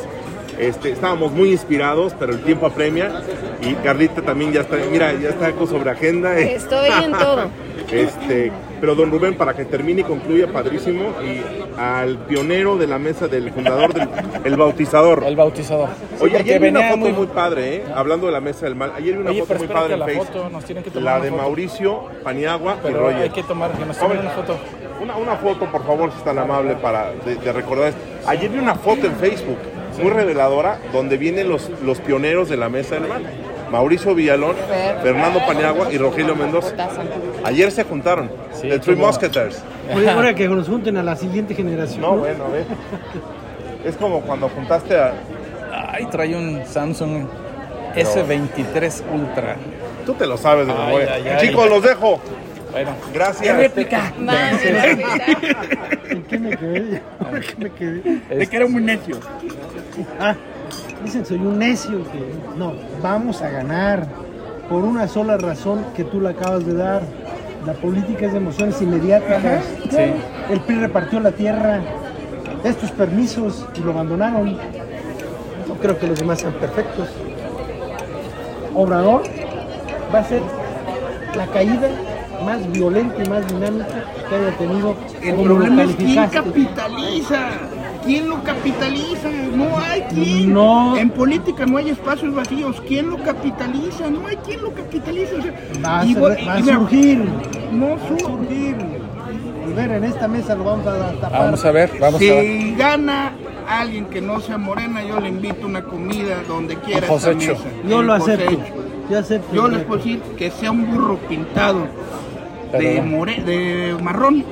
Este, 0.59 0.91
estábamos 0.91 1.31
muy 1.31 1.51
inspirados, 1.51 2.13
pero 2.19 2.33
el 2.33 2.41
tiempo 2.43 2.65
apremia. 2.65 3.21
Y 3.61 3.73
Carlita 3.75 4.21
también 4.21 4.51
ya 4.51 4.61
está, 4.61 4.77
mira, 4.91 5.13
ya 5.13 5.29
está 5.29 5.51
con 5.53 5.67
sobre 5.67 5.89
agenda. 5.89 6.37
Estoy 6.39 6.89
en 7.03 7.11
todo. 7.13 7.49
Este, 7.91 8.51
pero 8.79 8.93
don 8.93 9.09
Rubén, 9.09 9.35
para 9.35 9.53
que 9.55 9.65
termine 9.65 10.01
y 10.01 10.03
concluya, 10.03 10.47
padrísimo. 10.51 11.13
Y 11.23 11.41
al 11.79 12.17
pionero 12.19 12.77
de 12.77 12.87
la 12.87 12.99
mesa 12.99 13.27
del 13.27 13.51
fundador 13.51 13.93
del 13.93 14.07
el 14.43 14.55
bautizador. 14.57 15.23
El 15.25 15.35
bautizador. 15.35 15.87
Oye, 16.19 16.19
porque 16.19 16.37
ayer 16.37 16.61
vi 16.61 16.67
una 16.69 16.81
foto 16.83 16.97
muy, 16.97 17.11
muy- 17.13 17.27
padre, 17.27 17.75
¿eh? 17.77 17.83
Hablando 17.95 18.27
de 18.27 18.33
la 18.33 18.41
mesa 18.41 18.65
del 18.65 18.75
mal. 18.75 18.91
Ayer 18.95 19.13
vi 19.15 19.21
una 19.21 19.31
Oye, 19.31 19.41
foto 19.41 19.55
muy 19.59 19.67
padre 19.67 19.93
en 19.93 19.99
la 20.01 20.05
Facebook. 20.05 20.27
foto, 20.27 20.49
nos 20.49 20.65
tienen 20.65 20.83
que 20.83 20.91
tomar 20.91 21.19
La 21.19 21.23
de 21.23 21.29
foto. 21.31 21.41
Mauricio, 21.41 22.03
Paniagua 22.23 22.77
y 22.87 22.91
Roger. 22.93 23.21
hay 23.23 23.29
que 23.29 23.43
tomar, 23.43 23.71
que 23.71 23.85
nos 23.85 23.97
tomen 23.97 24.19
una 24.19 24.29
foto. 24.31 24.57
Una, 25.01 25.15
una 25.15 25.35
foto, 25.37 25.65
por 25.71 25.85
favor, 25.85 26.11
si 26.11 26.17
es 26.17 26.23
tan 26.25 26.37
amable 26.37 26.75
para 26.75 27.11
de, 27.25 27.35
de 27.35 27.53
recordar. 27.53 27.87
esto. 27.89 28.01
Ayer 28.27 28.49
vi 28.51 28.59
una 28.59 28.75
foto 28.75 29.07
en 29.07 29.15
Facebook 29.15 29.57
muy 30.01 30.11
reveladora 30.11 30.79
donde 30.93 31.17
vienen 31.17 31.49
los, 31.49 31.69
los 31.83 31.99
pioneros 31.99 32.49
de 32.49 32.57
la 32.57 32.69
mesa 32.69 32.95
del 32.95 33.07
mal. 33.07 33.23
Mauricio 33.71 34.15
Villalón, 34.15 34.55
Fer. 34.67 34.97
Fernando 35.03 35.39
Paniagua 35.45 35.93
y 35.93 35.97
Rogelio 35.99 36.35
Mendoza. 36.35 36.73
Ayer 37.43 37.71
se 37.71 37.83
juntaron. 37.83 38.31
Sí, 38.53 38.67
The 38.67 38.79
Three. 38.79 38.95
Musketeers. 38.95 39.61
Oye, 39.95 40.09
ahora 40.09 40.33
que 40.33 40.47
nos 40.47 40.67
junten 40.67 40.97
a 40.97 41.03
la 41.03 41.15
siguiente 41.15 41.53
generación. 41.53 42.01
No, 42.01 42.15
bueno, 42.17 42.45
a 42.45 42.49
ver. 42.49 42.65
Es 43.85 43.95
como 43.95 44.21
cuando 44.21 44.49
juntaste 44.49 44.97
a. 44.97 45.13
Ay, 45.91 46.05
trae 46.07 46.35
un 46.35 46.65
Samsung 46.65 47.25
S23 47.95 49.01
Ultra. 49.13 49.55
Tú 50.05 50.13
te 50.15 50.25
lo 50.25 50.37
sabes 50.37 50.65
de 50.67 50.73
Ay, 50.73 50.79
memoria. 50.85 51.13
ay, 51.13 51.23
ay. 51.27 51.47
Chicos, 51.47 51.69
los 51.69 51.83
dejo. 51.83 52.19
Bueno, 52.71 52.91
Gracias. 53.13 53.55
réplica. 53.57 54.13
Más, 54.19 54.63
¿En 54.63 56.23
qué 56.23 56.37
me 56.39 56.55
quedé? 56.57 57.01
¿En 57.31 57.41
qué 57.41 57.55
me 57.57 57.69
quedé? 57.71 58.21
De 58.35 58.47
que 58.47 58.55
era 58.57 58.67
muy 58.67 58.81
necio. 58.83 59.19
Ah, 60.19 60.35
dicen, 61.03 61.25
soy 61.25 61.37
un 61.37 61.59
necio. 61.59 62.03
Que... 62.11 62.33
No, 62.57 62.73
vamos 63.01 63.41
a 63.41 63.49
ganar. 63.49 64.07
Por 64.69 64.83
una 64.83 65.07
sola 65.07 65.37
razón 65.37 65.83
que 65.95 66.03
tú 66.03 66.21
la 66.21 66.31
acabas 66.31 66.65
de 66.65 66.73
dar. 66.73 67.01
La 67.65 67.73
política 67.73 68.25
es 68.25 68.31
de 68.31 68.37
emociones 68.37 68.81
inmediatas. 68.81 69.63
Sí. 69.89 70.13
El 70.49 70.61
PRI 70.61 70.75
repartió 70.75 71.19
la 71.19 71.31
tierra, 71.31 71.81
estos 72.63 72.91
permisos 72.91 73.65
y 73.75 73.79
lo 73.81 73.91
abandonaron. 73.91 74.57
No 75.67 75.75
creo 75.75 75.97
que 75.99 76.07
los 76.07 76.19
demás 76.19 76.39
sean 76.39 76.53
perfectos. 76.53 77.09
Obrador 78.73 79.23
va 80.13 80.19
a 80.19 80.23
ser 80.23 80.41
la 81.35 81.45
caída 81.47 81.89
más 82.45 82.71
violenta 82.71 83.23
y 83.23 83.29
más 83.29 83.47
dinámica 83.47 84.05
que 84.29 84.35
haya 84.35 84.57
tenido. 84.57 84.95
El 85.21 85.35
problema 85.35 85.83
es 85.83 85.95
quién 85.95 86.27
capitaliza. 86.29 87.49
¿Quién 88.05 88.29
lo 88.29 88.41
capitaliza? 88.43 89.29
No 89.55 89.77
hay 89.77 90.01
quien. 90.03 90.53
No. 90.53 90.95
En 90.97 91.09
política 91.09 91.65
no 91.65 91.77
hay 91.77 91.89
espacios 91.89 92.33
vacíos. 92.33 92.81
¿Quién 92.87 93.09
lo 93.09 93.17
capitaliza? 93.17 94.09
No 94.09 94.25
hay 94.27 94.37
quien 94.37 94.61
lo 94.61 94.73
capitaliza. 94.73 95.35
O 95.37 95.41
sea, 95.41 95.53
Va 95.85 95.99
a, 96.01 96.05
y 96.05 96.13
ser- 96.13 96.23
va 96.47 96.61
surgir. 96.63 97.25
No 97.71 97.97
surgir. 98.07 98.75
Y 99.69 99.73
ver, 99.73 99.91
en 99.91 100.03
esta 100.05 100.27
mesa 100.27 100.55
lo 100.55 100.63
vamos 100.63 100.87
a 100.87 101.11
tapar. 101.13 101.31
vamos 101.43 101.63
a 101.65 101.71
ver, 101.71 101.91
vamos 101.99 102.15
a 102.15 102.23
ver. 102.25 102.45
Si 102.61 102.75
gana 102.75 103.33
alguien 103.67 104.05
que 104.05 104.19
no 104.21 104.39
sea 104.39 104.57
morena, 104.57 105.03
yo 105.03 105.19
le 105.19 105.29
invito 105.29 105.67
una 105.67 105.83
comida 105.83 106.41
donde 106.47 106.75
quiera. 106.77 107.05
Esta 107.07 107.33
mesa. 107.33 107.53
Yo 107.87 107.99
El 107.99 108.07
lo 108.07 108.13
acepto. 108.13 108.57
Yo 109.11 109.19
acepto. 109.19 109.55
Yo 109.55 109.67
les 109.67 109.83
puedo 109.83 109.97
decir 109.97 110.21
que 110.37 110.49
sea 110.51 110.71
un 110.71 110.89
burro 110.91 111.17
pintado 111.27 111.81
de, 112.71 112.77
Pero- 112.77 113.03
more- 113.03 113.41
de 113.43 113.95
marrón, 114.01 114.43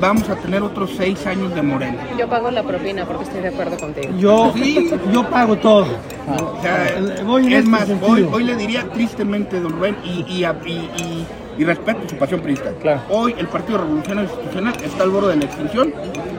vamos 0.00 0.28
a 0.28 0.36
tener 0.36 0.62
otros 0.62 0.90
seis 0.96 1.26
años 1.26 1.54
de 1.54 1.62
morena. 1.62 1.98
Yo 2.18 2.28
pago 2.28 2.50
la 2.50 2.62
propina 2.62 3.04
porque 3.04 3.24
estoy 3.24 3.40
de 3.42 3.48
acuerdo 3.48 3.76
contigo. 3.76 4.12
Yo, 4.18 4.52
Sí. 4.54 4.90
yo 5.12 5.28
pago 5.28 5.56
todo. 5.56 5.86
O 6.28 6.60
sea, 6.62 6.94
Voy 7.24 7.46
en 7.46 7.52
es 7.52 7.58
este 7.60 7.70
más, 7.70 7.86
sentido. 7.86 8.10
hoy, 8.12 8.28
hoy 8.32 8.44
le 8.44 8.56
diría 8.56 8.84
tristemente, 8.92 9.60
don 9.60 9.72
Rubén, 9.72 9.96
y, 10.04 10.24
y, 10.28 10.44
y, 10.44 10.72
y- 10.72 11.26
y 11.58 11.64
respeto 11.64 12.08
su 12.08 12.16
pasión 12.16 12.40
priista. 12.40 12.70
Claro. 12.80 13.02
Hoy 13.10 13.34
el 13.36 13.46
Partido 13.48 13.78
Revolucionario 13.78 14.30
Institucional 14.30 14.74
está 14.82 15.02
al 15.02 15.10
borde 15.10 15.30
de 15.30 15.36
la 15.36 15.44
extinción 15.44 15.92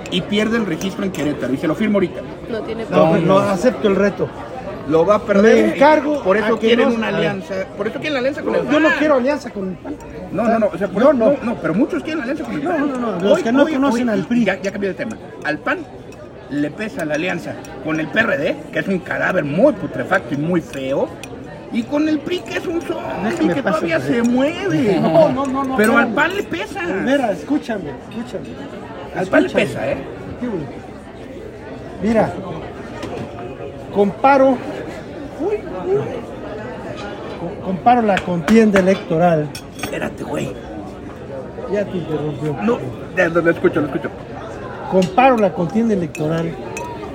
y 0.09 0.21
pierde 0.21 0.57
el 0.57 0.65
registro 0.65 1.03
en 1.05 1.11
Querétaro, 1.11 1.53
y 1.53 1.57
se 1.57 1.67
lo 1.67 1.75
firmo 1.75 1.97
ahorita. 1.97 2.21
No 2.49 2.61
tiene 2.61 2.85
No, 2.89 3.17
no, 3.17 3.37
acepto 3.37 3.87
el 3.87 3.95
reto. 3.95 4.27
Lo 4.87 5.05
va 5.05 5.15
a 5.15 5.19
perder. 5.21 5.65
Me 5.67 5.75
encargo 5.75 6.23
Por 6.23 6.37
eso 6.37 6.57
quieren 6.57 6.89
no- 6.89 6.95
una 6.95 7.07
alianza. 7.09 7.53
Por 7.77 7.87
eso 7.87 7.95
quieren 7.99 8.13
la 8.13 8.19
alianza 8.19 8.41
con 8.41 8.55
el 8.55 8.67
Yo 8.69 8.79
no 8.79 8.87
PAN. 8.89 8.97
quiero 8.99 9.15
alianza 9.15 9.49
con 9.51 9.69
el 9.69 9.75
PAN. 9.75 9.95
No, 10.31 10.43
no, 10.43 10.59
no, 10.59 10.67
o 10.73 10.77
sea, 10.77 10.87
por 10.87 11.03
Yo 11.03 11.09
eso- 11.11 11.17
no. 11.19 11.33
no, 11.43 11.55
pero 11.61 11.73
muchos 11.73 12.01
quieren 12.03 12.19
la 12.19 12.23
alianza 12.23 12.43
con 12.43 12.53
el 12.55 12.61
PAN. 12.61 12.79
No, 12.79 12.97
no, 12.97 13.11
no, 13.19 13.29
los 13.29 13.39
que 13.39 13.51
no 13.51 13.67
conocen 13.67 14.09
al 14.09 14.25
PRI. 14.25 14.45
Ya, 14.45 14.61
ya 14.61 14.71
cambié 14.71 14.89
de 14.89 14.95
tema. 14.95 15.17
Al 15.43 15.59
PAN 15.59 15.79
le 16.49 16.71
pesa 16.71 17.05
la 17.05 17.13
alianza 17.15 17.53
con 17.85 17.99
el 17.99 18.07
PRD, 18.07 18.55
que 18.73 18.79
es 18.79 18.87
un 18.87 18.99
cadáver 18.99 19.43
muy 19.45 19.73
putrefacto 19.73 20.33
y 20.33 20.37
muy 20.37 20.61
feo, 20.61 21.07
y 21.71 21.83
con 21.83 22.09
el 22.09 22.19
PRI, 22.19 22.39
que 22.39 22.57
es 22.57 22.67
un 22.67 22.81
zombie 22.81 23.29
Déjame 23.29 23.53
que 23.53 23.61
todavía 23.61 23.99
se 23.99 24.21
mueve. 24.23 24.99
No, 24.99 25.29
no, 25.31 25.45
no, 25.45 25.63
no, 25.63 25.77
Pero 25.77 25.97
al. 25.97 26.09
PAN 26.13 26.35
le 26.35 26.43
pesa. 26.43 26.81
Mira, 26.83 27.31
escúchame, 27.31 27.91
escúchame. 28.09 28.45
Al 29.15 29.27
PAN 29.27 29.43
le 29.43 29.49
pesa, 29.49 29.89
¿eh? 29.91 29.97
Mira, 32.01 32.33
comparo, 33.93 34.57
co- 37.39 37.65
comparo 37.65 38.01
la 38.01 38.17
contienda 38.19 38.79
electoral. 38.79 39.47
Espérate, 39.81 40.23
güey. 40.23 40.51
Ya 41.71 41.85
te 41.85 41.97
interrumpió. 41.97 42.55
No, 42.63 42.77
ya, 43.15 43.29
lo 43.29 43.49
escucho, 43.51 43.79
lo 43.81 43.87
escucho. 43.87 44.09
Comparo 44.91 45.37
la 45.37 45.53
contienda 45.53 45.93
electoral 45.93 46.51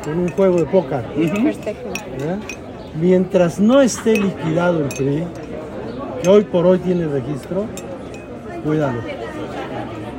con 0.05 0.19
un 0.19 0.29
juego 0.31 0.57
de 0.59 0.65
póker. 0.65 1.05
Mientras 2.99 3.61
no 3.61 3.81
esté 3.83 4.17
liquidado 4.17 4.79
el 4.81 4.89
PRI, 4.89 5.25
que 6.23 6.29
hoy 6.31 6.45
por 6.45 6.65
hoy 6.65 6.79
tiene 6.79 7.07
registro, 7.07 7.67
cuídalo. 8.65 9.01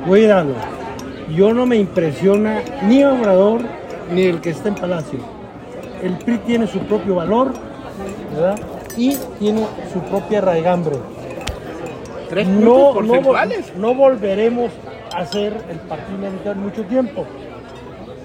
Cuídalo. 0.06 0.54
Yo 1.34 1.52
no 1.52 1.66
me 1.66 1.76
impresiona 1.76 2.62
ni 2.84 3.04
Obrador 3.04 3.60
ni 4.14 4.22
el 4.22 4.40
que 4.40 4.50
está 4.50 4.68
en 4.68 4.76
Palacio. 4.76 5.18
El 6.02 6.12
PRI 6.18 6.38
tiene 6.38 6.66
su 6.66 6.80
propio 6.80 7.16
valor, 7.16 7.52
¿verdad? 8.34 8.58
Y 8.96 9.16
tiene 9.38 9.66
su 9.92 10.00
propia 10.00 10.40
raigambre. 10.40 10.96
Tres 12.28 12.46
No, 12.46 13.00
no, 13.00 13.20
no 13.76 13.94
volveremos 13.94 14.70
a 15.14 15.24
ser 15.24 15.54
el 15.70 15.78
partido 15.78 16.18
militar 16.18 16.56
mucho 16.56 16.84
tiempo, 16.84 17.24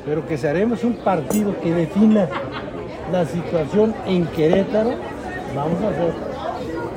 pero 0.05 0.27
que 0.27 0.37
seremos 0.37 0.83
un 0.83 0.95
partido 0.95 1.55
que 1.61 1.73
defina 1.73 2.27
la 3.11 3.25
situación 3.25 3.93
en 4.05 4.25
Querétaro, 4.27 4.91
vamos 5.55 5.81
a 5.83 5.89
hacer. 5.89 6.13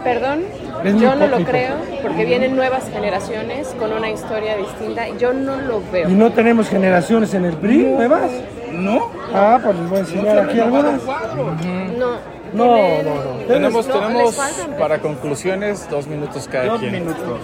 Perdón, 0.02 0.44
Es 0.84 1.00
yo 1.00 1.16
no 1.16 1.26
lo 1.26 1.38
creo 1.44 1.74
porque 2.00 2.24
vienen 2.24 2.54
nuevas 2.54 2.88
generaciones 2.90 3.74
con 3.78 3.92
una 3.92 4.10
historia 4.10 4.56
distinta. 4.56 5.08
Yo 5.18 5.32
no 5.32 5.60
lo 5.60 5.82
veo. 5.92 6.08
Y 6.08 6.12
no 6.14 6.30
tenemos 6.32 6.68
generaciones 6.68 7.34
en 7.34 7.44
el 7.44 7.54
PRI, 7.54 7.78
nuevas. 7.78 8.30
No. 8.72 9.10
Ah, 9.32 9.58
pues 9.62 9.76
les 9.76 9.88
voy 9.88 9.96
a 9.98 10.00
enseñar 10.00 10.38
aquí 10.38 10.60
algunas. 10.60 11.02
No. 11.04 12.36
No, 12.52 12.64
no, 13.02 13.02
no. 13.02 13.44
Tenemos, 13.46 13.86
No, 13.88 13.94
tenemos 14.00 14.38
para 14.78 14.98
conclusiones 15.00 15.88
dos 15.90 16.06
minutos 16.06 16.48
cada 16.50 16.66
Dos 16.66 16.80
quien. 16.80 16.92
minutos. 16.92 17.40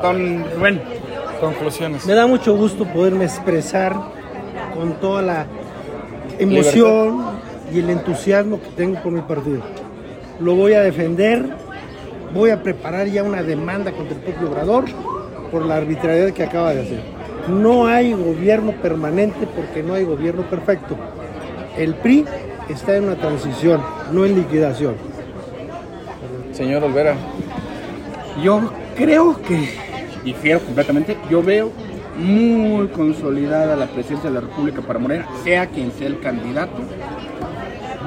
Don 0.00 0.44
Rubén. 0.56 0.82
Conclusiones. 1.40 2.06
Me 2.06 2.14
da 2.14 2.26
mucho 2.26 2.56
gusto 2.56 2.84
poderme 2.86 3.24
expresar 3.24 3.94
con 4.74 4.94
toda 4.94 5.22
la 5.22 5.46
emoción 6.38 7.22
y 7.72 7.78
el 7.80 7.90
entusiasmo 7.90 8.60
que 8.60 8.68
tengo 8.70 9.00
por 9.02 9.12
mi 9.12 9.20
partido. 9.22 9.62
lo 10.40 10.54
voy 10.56 10.72
a 10.72 10.80
defender, 10.82 11.44
voy 12.34 12.50
a 12.50 12.62
preparar 12.62 13.06
ya 13.06 13.22
una 13.22 13.42
demanda 13.42 13.92
contra 13.92 14.16
el 14.16 14.22
propio 14.22 14.48
Obrador 14.50 14.84
por 15.50 15.64
la 15.64 15.76
arbitrariedad 15.76 16.32
que 16.32 16.42
acaba 16.42 16.74
de 16.74 16.80
hacer. 16.82 17.02
No 17.48 17.86
hay 17.86 18.12
gobierno 18.12 18.72
permanente 18.72 19.46
porque 19.46 19.82
no 19.82 19.94
hay 19.94 20.04
gobierno 20.04 20.42
perfecto. 20.42 20.96
El 21.76 21.94
PRI 21.94 22.24
está 22.68 22.96
en 22.96 23.04
una 23.04 23.16
transición, 23.16 23.80
no 24.12 24.24
en 24.24 24.36
liquidación. 24.36 24.94
Señor 26.52 26.84
Olvera. 26.84 27.14
Yo 28.42 28.72
creo 28.96 29.40
que 29.42 29.68
difiero 30.24 30.60
completamente. 30.60 31.16
Yo 31.30 31.42
veo 31.42 31.70
muy 32.16 32.88
consolidada 32.88 33.74
la 33.74 33.86
presencia 33.86 34.30
de 34.30 34.34
la 34.34 34.40
República 34.42 34.82
para 34.82 34.98
Morena, 34.98 35.26
sea 35.42 35.66
quien 35.66 35.90
sea 35.92 36.06
el 36.06 36.20
candidato. 36.20 36.76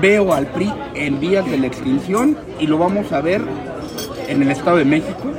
Veo 0.02 0.34
al 0.34 0.48
PRI 0.48 0.72
en 0.94 1.20
vías 1.20 1.50
de 1.50 1.58
la 1.58 1.68
extinción 1.68 2.38
y 2.60 2.68
lo 2.68 2.78
vamos 2.78 3.12
a 3.12 3.22
ver 3.22 3.42
en 4.28 4.42
el 4.42 4.52
Estado 4.52 4.78
de 4.78 4.86
México. 4.86 5.32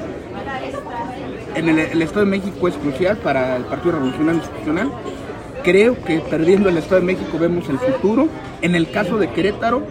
En 1.56 1.70
el, 1.70 2.02
Estado 2.02 2.26
de 2.26 2.30
México 2.30 2.68
es 2.68 2.74
crucial 2.74 3.16
para 3.16 3.56
el 3.56 3.64
Partido 3.64 3.92
Revolucionario 3.92 4.42
Institucional. 4.42 4.90
Creo 5.64 5.96
que 6.04 6.20
perdiendo 6.20 6.68
el 6.68 6.76
Estado 6.76 7.00
de 7.00 7.06
México 7.06 7.38
vemos 7.38 7.66
el 7.70 7.78
futuro. 7.78 8.28
En 8.60 8.74
el 8.74 8.90
caso 8.90 9.16
de 9.16 9.30
Querétaro, 9.30 9.82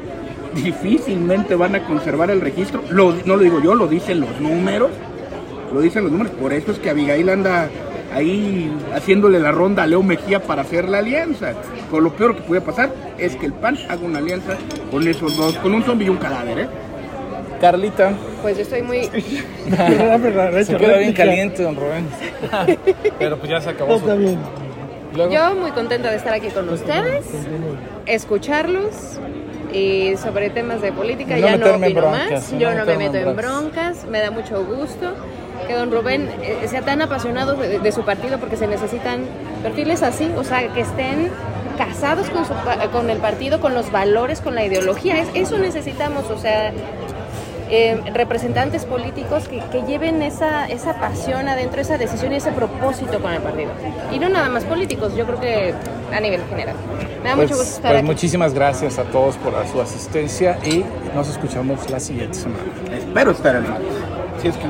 difícilmente 0.53 1.55
van 1.55 1.73
a 1.73 1.83
conservar 1.83 2.29
el 2.29 2.41
registro. 2.41 2.83
No 2.91 3.13
lo 3.25 3.39
digo 3.39 3.59
yo, 3.61 3.73
lo 3.73 3.87
dicen 3.87 4.21
los 4.21 4.39
números. 4.39 4.91
Lo 5.73 5.81
dicen 5.81 6.03
los 6.03 6.11
números. 6.11 6.33
Por 6.33 6.53
eso 6.53 6.71
es 6.71 6.77
que 6.77 6.91
Abigail 6.91 7.29
anda 7.29 7.67
ahí 8.13 8.71
haciéndole 8.93 9.39
la 9.39 9.51
ronda 9.51 9.83
a 9.83 9.87
Leo 9.87 10.03
Mejía 10.03 10.43
para 10.43 10.61
hacer 10.61 10.87
la 10.87 10.99
alianza. 10.99 11.53
Lo 11.91 12.13
peor 12.13 12.35
que 12.35 12.43
puede 12.43 12.61
pasar 12.61 12.93
es 13.17 13.35
que 13.37 13.47
el 13.47 13.53
PAN 13.53 13.77
haga 13.89 14.05
una 14.05 14.19
alianza 14.19 14.55
con 14.91 15.07
esos 15.07 15.35
dos, 15.35 15.55
con 15.57 15.73
un 15.73 15.83
zombie 15.83 16.05
y 16.05 16.09
un 16.09 16.17
cadáver, 16.17 16.59
¿eh? 16.59 16.67
Carlita. 17.61 18.13
Pues 18.41 18.57
yo 18.57 18.63
estoy 18.63 18.81
muy, 18.81 19.03
Se 20.65 20.75
queda 20.77 20.97
bien 20.97 21.13
caliente, 21.13 21.63
don 21.63 21.75
Rubén. 21.75 22.07
Pero 23.19 23.37
pues 23.37 23.49
ya 23.49 23.61
se 23.61 23.69
acabó. 23.69 23.95
Está 23.95 24.13
Su... 24.13 24.17
bien. 24.19 24.39
Luego, 25.15 25.31
yo 25.31 25.55
muy 25.55 25.71
contenta 25.71 26.11
de 26.11 26.17
estar 26.17 26.33
aquí 26.33 26.49
con 26.49 26.67
ustedes, 26.67 27.25
escucharlos 28.05 29.19
y 29.73 30.15
sobre 30.17 30.49
temas 30.49 30.81
de 30.81 30.91
política 30.91 31.35
No 31.37 31.47
ya 31.47 31.57
no 31.57 31.75
opino 31.75 32.01
broncas, 32.01 32.31
más, 32.31 32.51
no 32.53 32.59
yo 32.59 32.75
no 32.75 32.85
me 32.85 32.97
meto 32.97 33.17
en 33.17 33.35
broncas. 33.35 34.05
me 34.05 34.19
da 34.19 34.31
mucho 34.31 34.63
gusto 34.65 35.13
que 35.67 35.73
don 35.73 35.91
Rubén 35.91 36.29
eh, 36.43 36.67
sea 36.67 36.81
tan 36.81 37.01
apasionado 37.01 37.55
de, 37.55 37.79
de 37.79 37.91
su 37.91 38.03
partido 38.03 38.37
porque 38.39 38.57
se 38.57 38.67
necesitan 38.67 39.21
perfiles 39.63 40.03
así, 40.03 40.29
o 40.37 40.43
sea, 40.43 40.67
que 40.73 40.81
estén 40.81 41.29
casados 41.77 42.29
con, 42.29 42.45
su 42.45 42.53
pa- 42.53 42.87
con 42.91 43.09
el 43.09 43.17
partido, 43.17 43.59
con 43.59 43.73
los 43.73 43.91
valores, 43.91 44.41
con 44.41 44.53
la 44.55 44.63
ideología, 44.65 45.17
Es- 45.19 45.29
eso 45.33 45.57
necesitamos, 45.57 46.29
o 46.29 46.37
sea, 46.37 46.71
eh, 47.69 47.99
representantes 48.13 48.85
políticos 48.85 49.47
que, 49.47 49.59
que 49.71 49.83
lleven 49.83 50.21
esa, 50.21 50.67
esa 50.67 50.99
pasión 50.99 51.47
adentro, 51.47 51.81
esa 51.81 51.97
decisión 51.97 52.33
y 52.33 52.35
ese 52.35 52.51
propósito 52.51 53.19
con 53.19 53.33
el 53.33 53.41
partido. 53.41 53.71
Y 54.11 54.19
no 54.19 54.29
nada 54.29 54.49
más 54.49 54.63
políticos, 54.65 55.15
yo 55.15 55.25
creo 55.25 55.39
que 55.39 55.73
a 56.13 56.19
nivel 56.19 56.41
general. 56.49 56.75
Me 57.23 57.29
da 57.29 57.35
pues, 57.35 57.49
mucho 57.49 57.59
gusto 57.59 57.75
estar 57.75 57.91
pues 57.91 57.99
aquí. 57.99 58.05
muchísimas 58.05 58.53
gracias 58.53 58.99
a 58.99 59.03
todos 59.05 59.35
por 59.37 59.53
su 59.67 59.81
asistencia 59.81 60.57
y 60.63 60.85
nos 61.15 61.27
escuchamos 61.29 61.89
la 61.89 61.99
siguiente 61.99 62.37
semana. 62.37 62.63
Espero 62.95 63.31
estar 63.31 63.55
en 63.55 63.65
Si 64.41 64.47
es 64.47 64.57
que 64.57 64.67